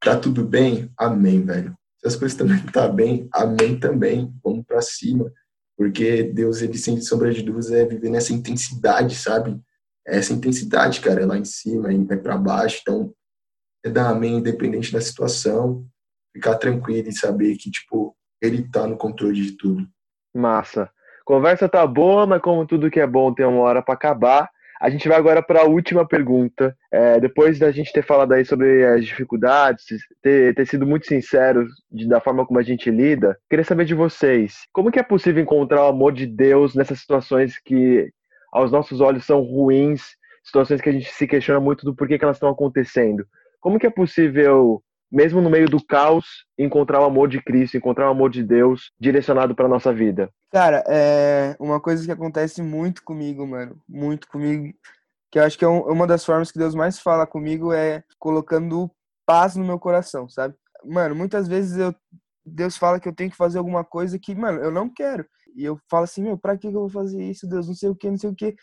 Tá 0.00 0.18
tudo 0.18 0.44
bem? 0.44 0.90
Amém, 0.96 1.44
velho. 1.44 1.76
Se 2.00 2.08
as 2.08 2.16
coisas 2.16 2.36
também 2.36 2.58
tá 2.72 2.88
bem, 2.88 3.28
amém 3.32 3.78
também. 3.78 4.34
Vamos 4.42 4.64
para 4.64 4.80
cima. 4.80 5.30
Porque 5.76 6.22
Deus, 6.22 6.62
ele 6.62 6.76
sem 6.76 7.00
sombra 7.00 7.32
de 7.32 7.42
dúvidas 7.42 7.70
é 7.70 7.84
viver 7.84 8.10
nessa 8.10 8.32
intensidade, 8.32 9.14
sabe? 9.14 9.60
É 10.06 10.18
essa 10.18 10.32
intensidade, 10.32 11.00
cara, 11.00 11.22
é 11.22 11.26
lá 11.26 11.38
em 11.38 11.44
cima, 11.44 11.92
e 11.92 12.04
vai 12.04 12.16
para 12.16 12.36
baixo. 12.36 12.80
Então, 12.82 13.14
é 13.84 13.90
dar 13.90 14.10
amém 14.10 14.36
independente 14.36 14.92
da 14.92 15.00
situação, 15.00 15.86
ficar 16.34 16.56
tranquilo 16.56 17.08
e 17.08 17.12
saber 17.12 17.56
que, 17.56 17.70
tipo, 17.70 18.14
ele 18.40 18.68
tá 18.68 18.86
no 18.86 18.96
controle 18.96 19.40
de 19.40 19.52
tudo. 19.56 19.86
Massa. 20.34 20.90
Conversa 21.24 21.68
tá 21.68 21.86
boa, 21.86 22.26
mas 22.26 22.42
como 22.42 22.66
tudo 22.66 22.90
que 22.90 23.00
é 23.00 23.06
bom 23.06 23.32
tem 23.32 23.46
uma 23.46 23.60
hora 23.60 23.82
para 23.82 23.94
acabar. 23.94 24.50
A 24.80 24.88
gente 24.88 25.06
vai 25.06 25.18
agora 25.18 25.42
para 25.42 25.60
a 25.60 25.66
última 25.66 26.06
pergunta. 26.08 26.74
É, 26.90 27.20
depois 27.20 27.58
da 27.58 27.70
gente 27.70 27.92
ter 27.92 28.02
falado 28.02 28.32
aí 28.32 28.44
sobre 28.46 28.84
as 28.86 29.04
dificuldades, 29.04 29.84
ter, 30.22 30.54
ter 30.54 30.66
sido 30.66 30.86
muito 30.86 31.06
sincero 31.06 31.66
de, 31.92 32.08
da 32.08 32.18
forma 32.18 32.46
como 32.46 32.58
a 32.58 32.62
gente 32.62 32.90
lida, 32.90 33.38
queria 33.48 33.64
saber 33.64 33.84
de 33.84 33.94
vocês, 33.94 34.66
como 34.72 34.90
que 34.90 34.98
é 34.98 35.02
possível 35.02 35.42
encontrar 35.42 35.84
o 35.84 35.88
amor 35.88 36.12
de 36.12 36.26
Deus 36.26 36.74
nessas 36.74 37.00
situações 37.00 37.58
que 37.62 38.10
aos 38.50 38.72
nossos 38.72 39.00
olhos 39.00 39.24
são 39.26 39.42
ruins, 39.42 40.16
situações 40.42 40.80
que 40.80 40.88
a 40.88 40.92
gente 40.92 41.10
se 41.10 41.26
questiona 41.26 41.60
muito 41.60 41.84
do 41.84 41.94
porquê 41.94 42.18
que 42.18 42.24
elas 42.24 42.36
estão 42.36 42.48
acontecendo? 42.48 43.26
Como 43.60 43.78
que 43.78 43.86
é 43.86 43.90
possível 43.90 44.82
mesmo 45.10 45.40
no 45.40 45.50
meio 45.50 45.68
do 45.68 45.84
caos, 45.84 46.24
encontrar 46.58 47.00
o 47.00 47.04
amor 47.04 47.28
de 47.28 47.42
Cristo, 47.42 47.76
encontrar 47.76 48.08
o 48.08 48.12
amor 48.12 48.30
de 48.30 48.42
Deus 48.42 48.92
direcionado 48.98 49.54
para 49.54 49.68
nossa 49.68 49.92
vida? 49.92 50.30
Cara, 50.50 50.82
é 50.88 51.56
uma 51.58 51.80
coisa 51.80 52.04
que 52.04 52.12
acontece 52.12 52.62
muito 52.62 53.02
comigo, 53.02 53.46
mano, 53.46 53.80
muito 53.88 54.28
comigo, 54.28 54.72
que 55.30 55.38
eu 55.38 55.44
acho 55.44 55.58
que 55.58 55.64
é 55.64 55.68
uma 55.68 56.06
das 56.06 56.24
formas 56.24 56.50
que 56.50 56.58
Deus 56.58 56.74
mais 56.74 56.98
fala 56.98 57.26
comigo 57.26 57.72
é 57.72 58.02
colocando 58.18 58.90
paz 59.26 59.56
no 59.56 59.64
meu 59.64 59.78
coração, 59.78 60.28
sabe? 60.28 60.54
Mano, 60.84 61.14
muitas 61.14 61.46
vezes 61.46 61.78
eu 61.78 61.94
Deus 62.44 62.76
fala 62.76 62.98
que 62.98 63.08
eu 63.08 63.14
tenho 63.14 63.30
que 63.30 63.36
fazer 63.36 63.58
alguma 63.58 63.84
coisa 63.84 64.18
que, 64.18 64.34
mano, 64.34 64.60
eu 64.60 64.70
não 64.70 64.88
quero. 64.88 65.24
E 65.54 65.64
eu 65.64 65.78
falo 65.90 66.04
assim, 66.04 66.22
meu, 66.22 66.38
pra 66.38 66.56
que 66.56 66.66
eu 66.66 66.72
vou 66.72 66.88
fazer 66.88 67.22
isso, 67.22 67.46
Deus? 67.46 67.68
Não 67.68 67.74
sei 67.74 67.88
o 67.88 67.94
que, 67.94 68.10
não 68.10 68.16
sei 68.16 68.30
o 68.30 68.34
que. 68.34 68.54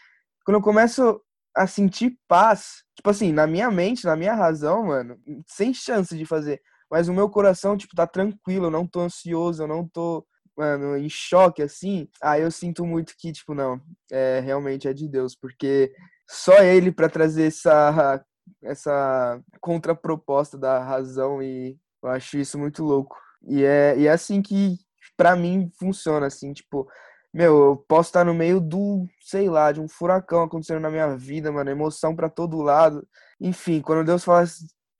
Quando 0.46 0.58
eu 0.58 0.62
começo 0.62 1.22
a 1.58 1.66
sentir 1.66 2.18
paz. 2.28 2.84
Tipo 2.96 3.10
assim, 3.10 3.34
na 3.34 3.48
minha 3.48 3.70
mente, 3.72 4.06
na 4.06 4.16
minha 4.16 4.36
razão, 4.36 4.86
mano, 4.86 5.20
sem 5.48 5.74
chance 5.74 6.16
de 6.16 6.26
fazer. 6.26 6.62
Mas 6.90 7.10
o 7.10 7.14
meu 7.14 7.30
coração, 7.30 7.76
tipo, 7.76 7.96
tá 7.96 8.06
tranquilo, 8.08 8.68
eu 8.68 8.72
não 8.72 8.88
tô 8.88 9.02
ansioso, 9.02 9.64
eu 9.64 9.68
não 9.68 9.88
tô, 9.88 10.26
mano, 10.56 10.96
em 10.96 11.10
choque, 11.10 11.62
assim. 11.64 12.08
Aí 12.22 12.44
eu 12.44 12.52
sinto 12.52 12.86
muito 12.86 13.14
que, 13.18 13.32
tipo, 13.32 13.54
não, 13.56 13.82
é, 14.12 14.40
realmente 14.40 14.88
é 14.88 14.94
de 14.94 15.08
Deus, 15.10 15.36
porque 15.36 15.92
só 16.30 16.62
ele 16.64 16.92
para 16.92 17.10
trazer 17.10 17.48
essa, 17.48 18.24
essa 18.64 19.42
contraproposta 19.60 20.58
da 20.58 20.80
razão 20.84 21.42
e 21.42 21.78
eu 22.04 22.10
acho 22.10 22.38
isso 22.38 22.58
muito 22.60 22.84
louco. 22.84 23.18
E 23.48 23.64
é, 23.64 23.98
e 23.98 24.08
é 24.08 24.12
assim 24.12 24.42
que, 24.42 24.78
para 25.18 25.36
mim, 25.36 25.72
funciona, 25.80 26.28
assim, 26.28 26.54
tipo, 26.54 26.88
meu, 27.38 27.56
eu 27.66 27.78
posso 27.88 28.10
estar 28.10 28.26
no 28.26 28.34
meio 28.34 28.60
do, 28.60 29.08
sei 29.22 29.48
lá, 29.48 29.72
de 29.72 29.80
um 29.80 29.88
furacão 29.88 30.42
acontecendo 30.42 30.80
na 30.80 30.90
minha 30.90 31.16
vida, 31.16 31.52
mano, 31.52 31.70
emoção 31.70 32.16
para 32.16 32.32
todo 32.32 32.64
lado. 32.64 33.08
Enfim, 33.40 33.80
quando 33.80 34.04
Deus 34.04 34.24
fala, 34.24 34.44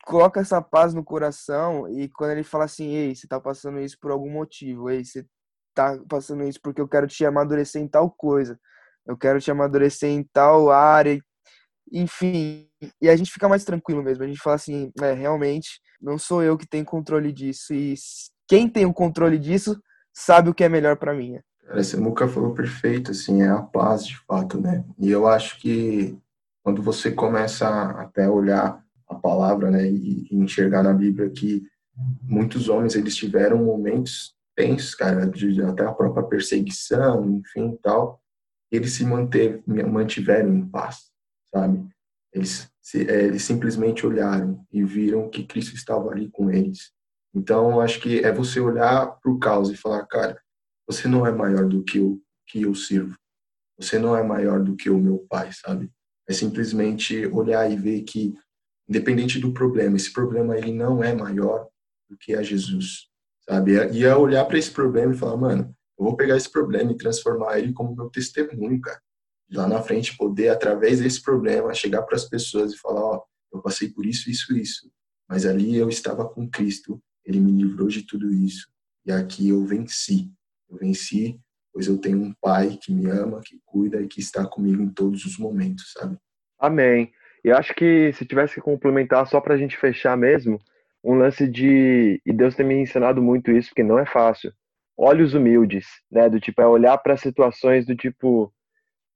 coloca 0.06 0.40
essa 0.40 0.62
paz 0.62 0.94
no 0.94 1.04
coração 1.04 1.90
e 1.90 2.08
quando 2.10 2.32
ele 2.34 2.44
fala 2.44 2.66
assim, 2.66 2.90
ei, 2.90 3.16
você 3.16 3.28
tá 3.28 3.40
passando 3.40 3.80
isso 3.80 3.98
por 4.00 4.12
algum 4.12 4.30
motivo, 4.30 4.88
ei, 4.88 5.04
você 5.04 5.26
tá 5.74 5.98
passando 6.08 6.44
isso 6.44 6.60
porque 6.62 6.80
eu 6.80 6.88
quero 6.88 7.08
te 7.08 7.26
amadurecer 7.26 7.82
em 7.82 7.88
tal 7.88 8.12
coisa, 8.12 8.60
eu 9.08 9.18
quero 9.18 9.42
te 9.42 9.50
amadurecer 9.50 10.12
em 10.12 10.24
tal 10.32 10.70
área, 10.70 11.20
enfim, 11.92 12.70
e 13.02 13.10
a 13.10 13.16
gente 13.16 13.32
fica 13.32 13.50
mais 13.50 13.64
tranquilo 13.66 14.04
mesmo, 14.04 14.24
a 14.24 14.28
gente 14.28 14.40
fala 14.40 14.58
assim, 14.58 14.92
é, 15.02 15.12
realmente, 15.14 15.82
não 16.00 16.20
sou 16.20 16.44
eu 16.44 16.56
que 16.56 16.68
tenho 16.68 16.86
controle 16.86 17.34
disso 17.34 17.74
e 17.74 17.96
quem 18.48 18.70
tem 18.70 18.86
o 18.86 18.94
controle 18.94 19.40
disso 19.40 19.76
sabe 20.14 20.50
o 20.52 20.54
que 20.54 20.64
é 20.64 20.70
melhor 20.70 20.98
para 20.98 21.16
mim. 21.16 21.40
Cara, 21.68 21.84
você 21.84 21.98
nunca 21.98 22.30
falou 22.30 22.54
perfeito, 22.54 23.12
assim, 23.12 23.42
é 23.42 23.50
a 23.50 23.62
paz 23.62 24.06
de 24.06 24.18
fato, 24.20 24.60
né? 24.60 24.86
E 24.98 25.12
eu 25.12 25.28
acho 25.28 25.60
que 25.60 26.18
quando 26.64 26.82
você 26.82 27.12
começa 27.12 27.68
a 27.68 28.04
até 28.04 28.30
olhar 28.30 28.82
a 29.06 29.16
palavra, 29.16 29.70
né, 29.70 29.86
e, 29.86 30.28
enxergar 30.32 30.82
na 30.82 30.94
Bíblia 30.94 31.30
que 31.30 31.64
muitos 32.22 32.70
homens 32.70 32.96
eles 32.96 33.16
tiveram 33.16 33.66
momentos 33.66 34.34
tensos, 34.56 34.96
cara, 34.96 35.28
de 35.28 35.62
até 35.62 35.84
a 35.84 35.92
própria 35.92 36.24
perseguição, 36.24 37.26
enfim, 37.26 37.78
tal, 37.84 38.22
eles 38.72 38.94
se 38.94 39.06
manter, 39.06 39.62
mantiveram 39.68 40.54
em 40.56 40.66
paz, 40.66 41.12
sabe? 41.54 41.86
Eles, 42.34 42.72
se, 42.82 43.10
é, 43.10 43.26
eles 43.26 43.44
simplesmente 43.44 44.06
olharam 44.06 44.66
e 44.72 44.84
viram 44.86 45.30
que 45.30 45.44
Cristo 45.44 45.76
estava 45.76 46.12
ali 46.12 46.30
com 46.30 46.50
eles. 46.50 46.92
Então, 47.36 47.82
acho 47.82 48.00
que 48.00 48.20
é 48.20 48.32
você 48.32 48.60
olhar 48.60 49.08
para 49.22 49.32
o 49.32 49.38
caos 49.38 49.70
e 49.70 49.76
falar, 49.76 50.06
cara, 50.06 50.38
você 50.88 51.08
não 51.08 51.28
é 51.28 51.32
maior 51.32 51.68
do 51.68 51.84
que 51.84 52.00
o 52.00 52.22
que 52.48 52.62
eu 52.62 52.74
sirvo. 52.74 53.16
Você 53.78 54.00
não 54.00 54.16
é 54.16 54.24
maior 54.24 54.64
do 54.64 54.76
que 54.76 54.90
o 54.90 54.98
meu 54.98 55.20
pai, 55.30 55.52
sabe? 55.52 55.92
É 56.28 56.34
simplesmente 56.34 57.26
olhar 57.28 57.70
e 57.72 57.76
ver 57.76 58.02
que, 58.04 58.34
independente 58.88 59.40
do 59.40 59.54
problema, 59.54 59.98
esse 59.98 60.12
problema 60.12 60.58
ele 60.58 60.74
não 60.74 61.04
é 61.04 61.14
maior 61.14 61.68
do 62.10 62.18
que 62.18 62.34
a 62.34 62.42
Jesus, 62.42 63.08
sabe? 63.48 63.74
E 63.92 64.04
é 64.04 64.16
olhar 64.16 64.46
para 64.46 64.58
esse 64.58 64.72
problema 64.72 65.14
e 65.14 65.18
falar, 65.18 65.38
mano, 65.38 65.76
eu 66.00 66.06
vou 66.06 66.16
pegar 66.16 66.38
esse 66.38 66.50
problema 66.50 66.92
e 66.92 66.98
transformar 66.98 67.60
ele 67.60 67.74
como 67.74 67.96
meu 67.96 68.10
testemunho, 68.10 68.80
cara. 68.80 69.02
Lá 69.52 69.68
na 69.68 69.82
frente, 69.82 70.18
poder, 70.18 70.50
através 70.50 71.00
desse 71.00 71.22
problema, 71.22 71.74
chegar 71.74 72.04
para 72.04 72.16
as 72.16 72.26
pessoas 72.26 72.74
e 72.74 72.78
falar, 72.78 73.02
ó, 73.02 73.24
eu 73.54 73.62
passei 73.62 73.90
por 73.90 74.06
isso, 74.06 74.30
isso, 74.30 74.56
isso. 74.56 74.92
Mas 75.30 75.46
ali 75.46 75.76
eu 75.76 75.90
estava 75.90 76.28
com 76.28 76.50
Cristo, 76.50 77.02
ele 77.24 77.40
me 77.40 77.52
livrou 77.52 77.88
de 77.88 78.04
tudo 78.04 78.32
isso. 78.34 78.68
E 79.06 79.12
aqui 79.12 79.50
eu 79.50 79.66
venci. 79.66 80.32
Eu 80.70 80.78
venci, 80.78 81.40
pois 81.74 81.88
eu 81.88 81.98
tenho 81.98 82.20
um 82.20 82.34
pai 82.42 82.78
que 82.82 82.92
me 82.92 83.10
ama, 83.10 83.42
que 83.44 83.60
cuida 83.66 84.02
e 84.02 84.08
que 84.08 84.20
está 84.20 84.46
comigo 84.46 84.82
em 84.82 84.90
todos 84.90 85.26
os 85.26 85.38
momentos, 85.38 85.92
sabe? 85.94 86.18
Amém. 86.60 87.12
E 87.44 87.52
acho 87.52 87.74
que 87.74 88.12
se 88.14 88.26
tivesse 88.26 88.56
que 88.56 88.62
complementar 88.62 89.26
só 89.28 89.40
para 89.40 89.54
a 89.54 89.58
gente 89.58 89.78
fechar 89.78 90.18
mesmo, 90.18 90.60
um 91.04 91.16
lance 91.16 91.48
de 91.48 92.22
e 92.26 92.34
Deus 92.34 92.56
tem 92.56 92.66
me 92.66 92.76
ensinado 92.76 93.22
muito 93.22 93.52
isso, 93.52 93.70
porque 93.70 93.84
não 93.84 94.00
é 94.00 94.06
fácil. 94.06 94.52
Olhos 94.98 95.34
humildes, 95.34 95.86
né? 96.12 96.30
Do 96.30 96.40
tipo 96.40 96.62
é 96.62 96.68
olhar 96.68 96.98
para 96.98 97.16
situações 97.16 97.86
do 97.86 97.96
tipo, 97.96 98.52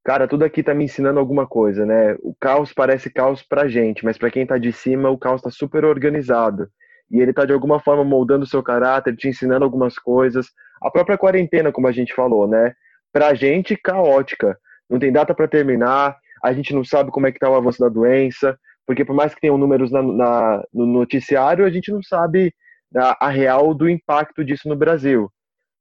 cara, 0.03 0.27
tudo 0.27 0.45
aqui 0.45 0.61
tá 0.63 0.73
me 0.73 0.85
ensinando 0.85 1.19
alguma 1.19 1.47
coisa, 1.47 1.85
né? 1.85 2.15
O 2.21 2.35
caos 2.39 2.71
parece 2.71 3.09
caos 3.09 3.41
pra 3.43 3.67
gente, 3.67 4.05
mas 4.05 4.17
para 4.17 4.31
quem 4.31 4.45
tá 4.45 4.57
de 4.57 4.71
cima, 4.71 5.09
o 5.09 5.17
caos 5.17 5.41
tá 5.41 5.49
super 5.49 5.83
organizado. 5.83 6.69
E 7.12 7.19
ele 7.19 7.34
tá 7.34 7.45
de 7.45 7.54
alguma 7.54 7.80
forma 7.80 8.04
moldando 8.04 8.45
o 8.45 8.47
seu 8.47 8.63
caráter, 8.63 9.15
te 9.15 9.28
ensinando 9.28 9.65
algumas 9.65 10.00
coisas, 10.00 10.47
a 10.82 10.89
própria 10.89 11.17
quarentena, 11.17 11.71
como 11.71 11.88
a 11.88 11.91
gente 11.91 12.13
falou, 12.13 12.47
né? 12.47 12.74
Pra 13.12 13.34
gente, 13.34 13.76
caótica. 13.76 14.58
Não 14.89 14.97
tem 14.97 15.12
data 15.12 15.34
para 15.34 15.47
terminar, 15.47 16.17
a 16.43 16.54
gente 16.54 16.74
não 16.74 16.84
sabe 16.84 17.12
como 17.12 17.28
é 17.28 17.32
que 17.32 17.39
tá 17.39 17.50
o 17.50 17.56
avanço 17.56 17.80
da 17.80 17.89
doença, 17.89 18.58
porque 18.86 19.06
por 19.06 19.15
mais 19.15 19.34
que 19.34 19.41
tenham 19.41 19.58
números 19.58 19.91
na, 19.91 20.02
na, 20.02 20.63
no 20.74 20.86
noticiário, 20.86 21.65
a 21.65 21.69
gente 21.69 21.91
não 21.91 22.02
sabe 22.02 22.54
a, 22.95 23.28
a, 23.28 23.30
real 23.30 23.74
do 23.74 23.89
impacto 23.89 24.43
disso 24.43 24.67
no 24.67 24.76
Brasil. 24.76 25.32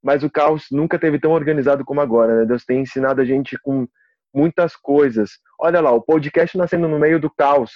Mas 0.03 0.23
o 0.23 0.31
caos 0.31 0.67
nunca 0.71 0.99
teve 0.99 1.19
tão 1.19 1.33
organizado 1.33 1.85
como 1.85 2.01
agora, 2.01 2.41
né? 2.41 2.47
Deus 2.47 2.65
tem 2.65 2.81
ensinado 2.81 3.21
a 3.21 3.25
gente 3.25 3.59
com 3.63 3.87
muitas 4.35 4.77
coisas. 4.77 5.33
Olha 5.59 5.81
lá, 5.81 5.91
o 5.93 6.01
podcast 6.01 6.57
nascendo 6.57 6.89
no 6.89 6.99
meio 6.99 7.19
do 7.19 7.31
caos. 7.31 7.73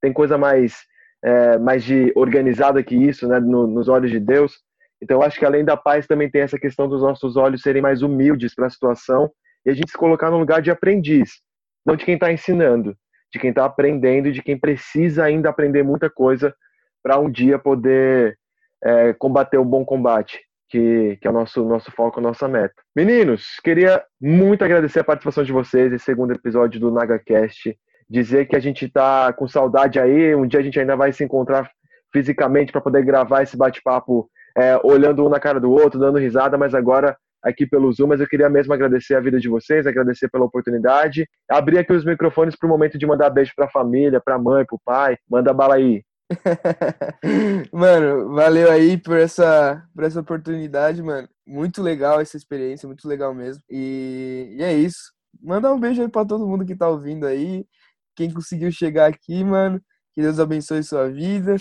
Tem 0.00 0.12
coisa 0.12 0.36
mais, 0.36 0.76
é, 1.24 1.58
mais 1.58 1.82
de 1.82 2.12
organizada 2.14 2.82
que 2.82 2.94
isso, 2.94 3.26
né? 3.26 3.40
No, 3.40 3.66
nos 3.66 3.88
olhos 3.88 4.10
de 4.10 4.20
Deus. 4.20 4.60
Então, 5.02 5.22
acho 5.22 5.38
que 5.38 5.44
além 5.44 5.64
da 5.64 5.76
paz, 5.76 6.06
também 6.06 6.30
tem 6.30 6.42
essa 6.42 6.58
questão 6.58 6.88
dos 6.88 7.00
nossos 7.02 7.36
olhos 7.36 7.62
serem 7.62 7.82
mais 7.82 8.02
humildes 8.02 8.54
para 8.54 8.66
a 8.66 8.70
situação 8.70 9.30
e 9.64 9.70
a 9.70 9.74
gente 9.74 9.90
se 9.90 9.98
colocar 9.98 10.30
no 10.30 10.38
lugar 10.38 10.60
de 10.60 10.70
aprendiz, 10.70 11.40
não 11.84 11.96
de 11.96 12.04
quem 12.04 12.14
está 12.14 12.30
ensinando, 12.30 12.94
de 13.32 13.38
quem 13.38 13.50
está 13.50 13.64
aprendendo 13.64 14.28
e 14.28 14.32
de 14.32 14.42
quem 14.42 14.58
precisa 14.58 15.24
ainda 15.24 15.48
aprender 15.48 15.82
muita 15.82 16.10
coisa 16.10 16.54
para 17.02 17.18
um 17.18 17.30
dia 17.30 17.58
poder 17.58 18.38
é, 18.82 19.12
combater 19.14 19.58
o 19.58 19.64
bom 19.64 19.84
combate, 19.84 20.40
que, 20.68 21.16
que 21.20 21.26
é 21.26 21.30
o 21.30 21.34
nosso, 21.34 21.64
nosso 21.64 21.90
foco, 21.90 22.20
nossa 22.20 22.46
meta. 22.46 22.74
Meninos, 22.94 23.58
queria 23.62 24.02
muito 24.20 24.64
agradecer 24.64 25.00
a 25.00 25.04
participação 25.04 25.42
de 25.42 25.52
vocês 25.52 25.90
nesse 25.90 26.04
segundo 26.04 26.32
episódio 26.32 26.78
do 26.78 26.90
NagaCast. 26.90 27.76
Dizer 28.08 28.46
que 28.46 28.56
a 28.56 28.60
gente 28.60 28.86
está 28.86 29.32
com 29.32 29.48
saudade 29.48 29.98
aí, 29.98 30.34
um 30.34 30.46
dia 30.46 30.60
a 30.60 30.62
gente 30.62 30.78
ainda 30.78 30.96
vai 30.96 31.12
se 31.12 31.24
encontrar 31.24 31.70
fisicamente 32.12 32.70
para 32.70 32.80
poder 32.80 33.04
gravar 33.04 33.42
esse 33.42 33.56
bate-papo 33.56 34.28
é, 34.56 34.78
olhando 34.84 35.26
um 35.26 35.28
na 35.28 35.40
cara 35.40 35.58
do 35.58 35.70
outro, 35.70 35.98
dando 35.98 36.18
risada, 36.18 36.56
mas 36.56 36.74
agora 36.74 37.16
aqui 37.44 37.66
pelo 37.66 37.92
Zoom, 37.92 38.08
mas 38.08 38.20
eu 38.20 38.26
queria 38.26 38.48
mesmo 38.48 38.72
agradecer 38.72 39.14
a 39.14 39.20
vida 39.20 39.38
de 39.38 39.48
vocês, 39.48 39.86
agradecer 39.86 40.28
pela 40.30 40.46
oportunidade. 40.46 41.28
Abrir 41.48 41.78
aqui 41.78 41.92
os 41.92 42.04
microfones 42.04 42.56
para 42.56 42.66
o 42.66 42.70
momento 42.70 42.96
de 42.96 43.06
mandar 43.06 43.28
beijo 43.28 43.52
para 43.54 43.66
a 43.66 43.70
família, 43.70 44.20
para 44.20 44.36
a 44.36 44.38
mãe, 44.38 44.64
para 44.64 44.76
o 44.76 44.80
pai. 44.82 45.16
Manda 45.28 45.52
bala 45.52 45.74
aí. 45.74 46.02
mano, 47.70 48.32
valeu 48.32 48.70
aí 48.70 48.96
por 48.96 49.18
essa, 49.18 49.86
por 49.94 50.04
essa 50.04 50.20
oportunidade, 50.20 51.02
mano. 51.02 51.28
Muito 51.46 51.82
legal 51.82 52.20
essa 52.20 52.36
experiência, 52.36 52.86
muito 52.86 53.06
legal 53.06 53.34
mesmo. 53.34 53.62
E, 53.68 54.54
e 54.56 54.62
é 54.62 54.72
isso. 54.72 55.12
Manda 55.42 55.72
um 55.72 55.78
beijo 55.78 56.00
aí 56.00 56.08
pra 56.08 56.24
todo 56.24 56.46
mundo 56.46 56.64
que 56.64 56.74
tá 56.74 56.88
ouvindo 56.88 57.26
aí. 57.26 57.66
Quem 58.16 58.32
conseguiu 58.32 58.70
chegar 58.70 59.06
aqui, 59.06 59.42
mano. 59.44 59.80
Que 60.14 60.22
Deus 60.22 60.38
abençoe 60.38 60.82
sua 60.82 61.10
vida. 61.10 61.56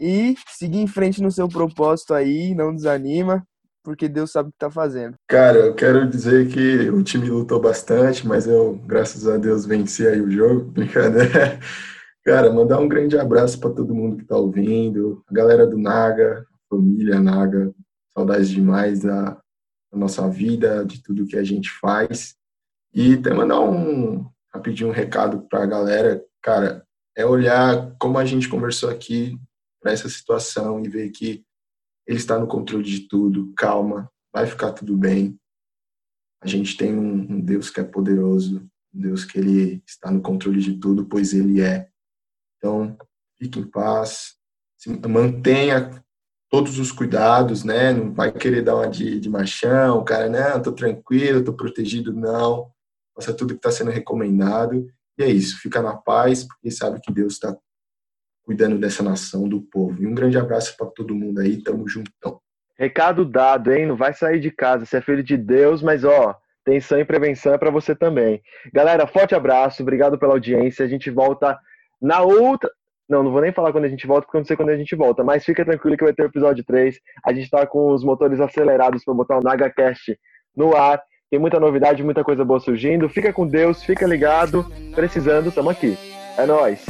E 0.00 0.34
seguir 0.48 0.78
em 0.78 0.86
frente 0.86 1.22
no 1.22 1.30
seu 1.30 1.46
propósito 1.46 2.14
aí, 2.14 2.54
não 2.54 2.74
desanima, 2.74 3.46
porque 3.84 4.08
Deus 4.08 4.32
sabe 4.32 4.48
o 4.48 4.52
que 4.52 4.58
tá 4.58 4.70
fazendo. 4.70 5.14
Cara, 5.28 5.58
eu 5.58 5.74
quero 5.74 6.08
dizer 6.08 6.48
que 6.48 6.88
o 6.88 7.02
time 7.02 7.28
lutou 7.28 7.60
bastante, 7.60 8.26
mas 8.26 8.46
eu, 8.46 8.80
graças 8.86 9.28
a 9.28 9.36
Deus, 9.36 9.66
venci 9.66 10.06
aí 10.06 10.20
o 10.20 10.30
jogo. 10.30 10.64
Brincadeira. 10.72 11.60
Cara, 12.24 12.52
mandar 12.52 12.78
um 12.78 12.88
grande 12.88 13.18
abraço 13.18 13.58
para 13.60 13.70
todo 13.70 13.94
mundo 13.94 14.16
que 14.16 14.22
está 14.22 14.36
ouvindo, 14.36 15.22
a 15.26 15.34
galera 15.34 15.66
do 15.66 15.78
Naga, 15.78 16.46
família 16.68 17.20
Naga, 17.20 17.72
saudades 18.14 18.48
demais 18.48 19.00
da, 19.00 19.30
da, 19.30 19.98
nossa 19.98 20.28
vida, 20.28 20.84
de 20.84 21.02
tudo 21.02 21.26
que 21.26 21.36
a 21.36 21.44
gente 21.44 21.70
faz. 21.70 22.34
E 22.92 23.14
até 23.14 23.32
mandar 23.32 23.60
um 23.60 24.26
rapidinho 24.52 24.90
um 24.90 24.92
recado 24.92 25.42
para 25.48 25.62
a 25.62 25.66
galera, 25.66 26.24
cara, 26.42 26.86
é 27.16 27.24
olhar 27.24 27.94
como 27.98 28.18
a 28.18 28.24
gente 28.24 28.48
conversou 28.48 28.90
aqui 28.90 29.38
para 29.80 29.92
essa 29.92 30.08
situação 30.08 30.84
e 30.84 30.88
ver 30.88 31.10
que 31.10 31.44
ele 32.06 32.18
está 32.18 32.38
no 32.38 32.46
controle 32.46 32.84
de 32.84 33.08
tudo, 33.08 33.52
calma, 33.56 34.10
vai 34.32 34.46
ficar 34.46 34.72
tudo 34.72 34.96
bem. 34.96 35.38
A 36.42 36.46
gente 36.46 36.76
tem 36.76 36.94
um, 36.94 37.34
um 37.34 37.40
Deus 37.40 37.70
que 37.70 37.80
é 37.80 37.84
poderoso, 37.84 38.68
um 38.94 39.00
Deus 39.00 39.24
que 39.24 39.38
ele 39.38 39.82
está 39.86 40.10
no 40.10 40.20
controle 40.20 40.60
de 40.60 40.78
tudo, 40.78 41.06
pois 41.06 41.32
ele 41.32 41.60
é. 41.60 41.88
Então, 42.56 42.96
fique 43.38 43.58
em 43.58 43.66
paz, 43.66 44.36
mantenha 45.08 46.02
todos 46.50 46.78
os 46.78 46.90
cuidados, 46.90 47.62
né? 47.62 47.92
Não 47.92 48.12
vai 48.12 48.32
querer 48.32 48.62
dar 48.62 48.76
uma 48.76 48.88
de, 48.88 49.20
de 49.20 49.28
machão, 49.30 50.04
cara, 50.04 50.28
não, 50.28 50.60
tô 50.60 50.72
tranquilo, 50.72 51.44
tô 51.44 51.52
protegido, 51.52 52.12
não. 52.12 52.70
Faça 53.14 53.34
tudo 53.34 53.54
que 53.54 53.58
está 53.58 53.70
sendo 53.70 53.90
recomendado. 53.90 54.86
E 55.18 55.22
é 55.22 55.28
isso, 55.28 55.60
fica 55.60 55.82
na 55.82 55.96
paz, 55.96 56.44
porque 56.44 56.70
sabe 56.70 57.00
que 57.00 57.12
Deus 57.12 57.34
está 57.34 57.56
cuidando 58.42 58.78
dessa 58.78 59.02
nação, 59.02 59.48
do 59.48 59.60
povo. 59.60 60.02
E 60.02 60.06
um 60.06 60.14
grande 60.14 60.38
abraço 60.38 60.76
para 60.76 60.86
todo 60.86 61.14
mundo 61.14 61.40
aí, 61.40 61.62
tamo 61.62 61.88
juntão. 61.88 62.40
Recado 62.78 63.24
dado, 63.24 63.72
hein? 63.72 63.86
Não 63.86 63.96
vai 63.96 64.14
sair 64.14 64.40
de 64.40 64.50
casa, 64.50 64.86
você 64.86 64.96
é 64.96 65.00
filho 65.02 65.22
de 65.22 65.36
Deus, 65.36 65.82
mas 65.82 66.02
ó, 66.02 66.34
atenção 66.66 66.98
e 66.98 67.04
prevenção 67.04 67.52
é 67.52 67.58
para 67.58 67.70
você 67.70 67.94
também. 67.94 68.40
Galera, 68.72 69.06
forte 69.06 69.34
abraço, 69.34 69.82
obrigado 69.82 70.18
pela 70.18 70.32
audiência. 70.32 70.84
A 70.84 70.88
gente 70.88 71.10
volta 71.10 71.58
na 72.00 72.22
outra. 72.22 72.70
Não, 73.08 73.22
não 73.22 73.32
vou 73.32 73.42
nem 73.42 73.52
falar 73.52 73.72
quando 73.72 73.84
a 73.84 73.88
gente 73.88 74.06
volta, 74.06 74.24
porque 74.24 74.36
eu 74.36 74.40
não 74.40 74.46
sei 74.46 74.56
quando 74.56 74.70
a 74.70 74.76
gente 74.76 74.94
volta, 74.94 75.22
mas 75.22 75.44
fica 75.44 75.64
tranquilo 75.64 75.96
que 75.96 76.04
vai 76.04 76.14
ter 76.14 76.22
o 76.22 76.26
episódio 76.26 76.64
3. 76.64 76.98
A 77.26 77.32
gente 77.32 77.50
tá 77.50 77.66
com 77.66 77.92
os 77.92 78.02
motores 78.02 78.40
acelerados 78.40 79.04
para 79.04 79.14
botar 79.14 79.38
o 79.38 79.42
NagaCast 79.42 80.18
no 80.56 80.76
ar. 80.76 81.02
Tem 81.30 81.38
muita 81.38 81.60
novidade, 81.60 82.02
muita 82.02 82.24
coisa 82.24 82.44
boa 82.44 82.58
surgindo. 82.58 83.08
Fica 83.08 83.32
com 83.32 83.46
Deus, 83.46 83.84
fica 83.84 84.04
ligado. 84.04 84.66
Precisando, 84.92 85.52
tamo 85.52 85.70
aqui. 85.70 85.96
É 86.36 86.44
nóis. 86.44 86.84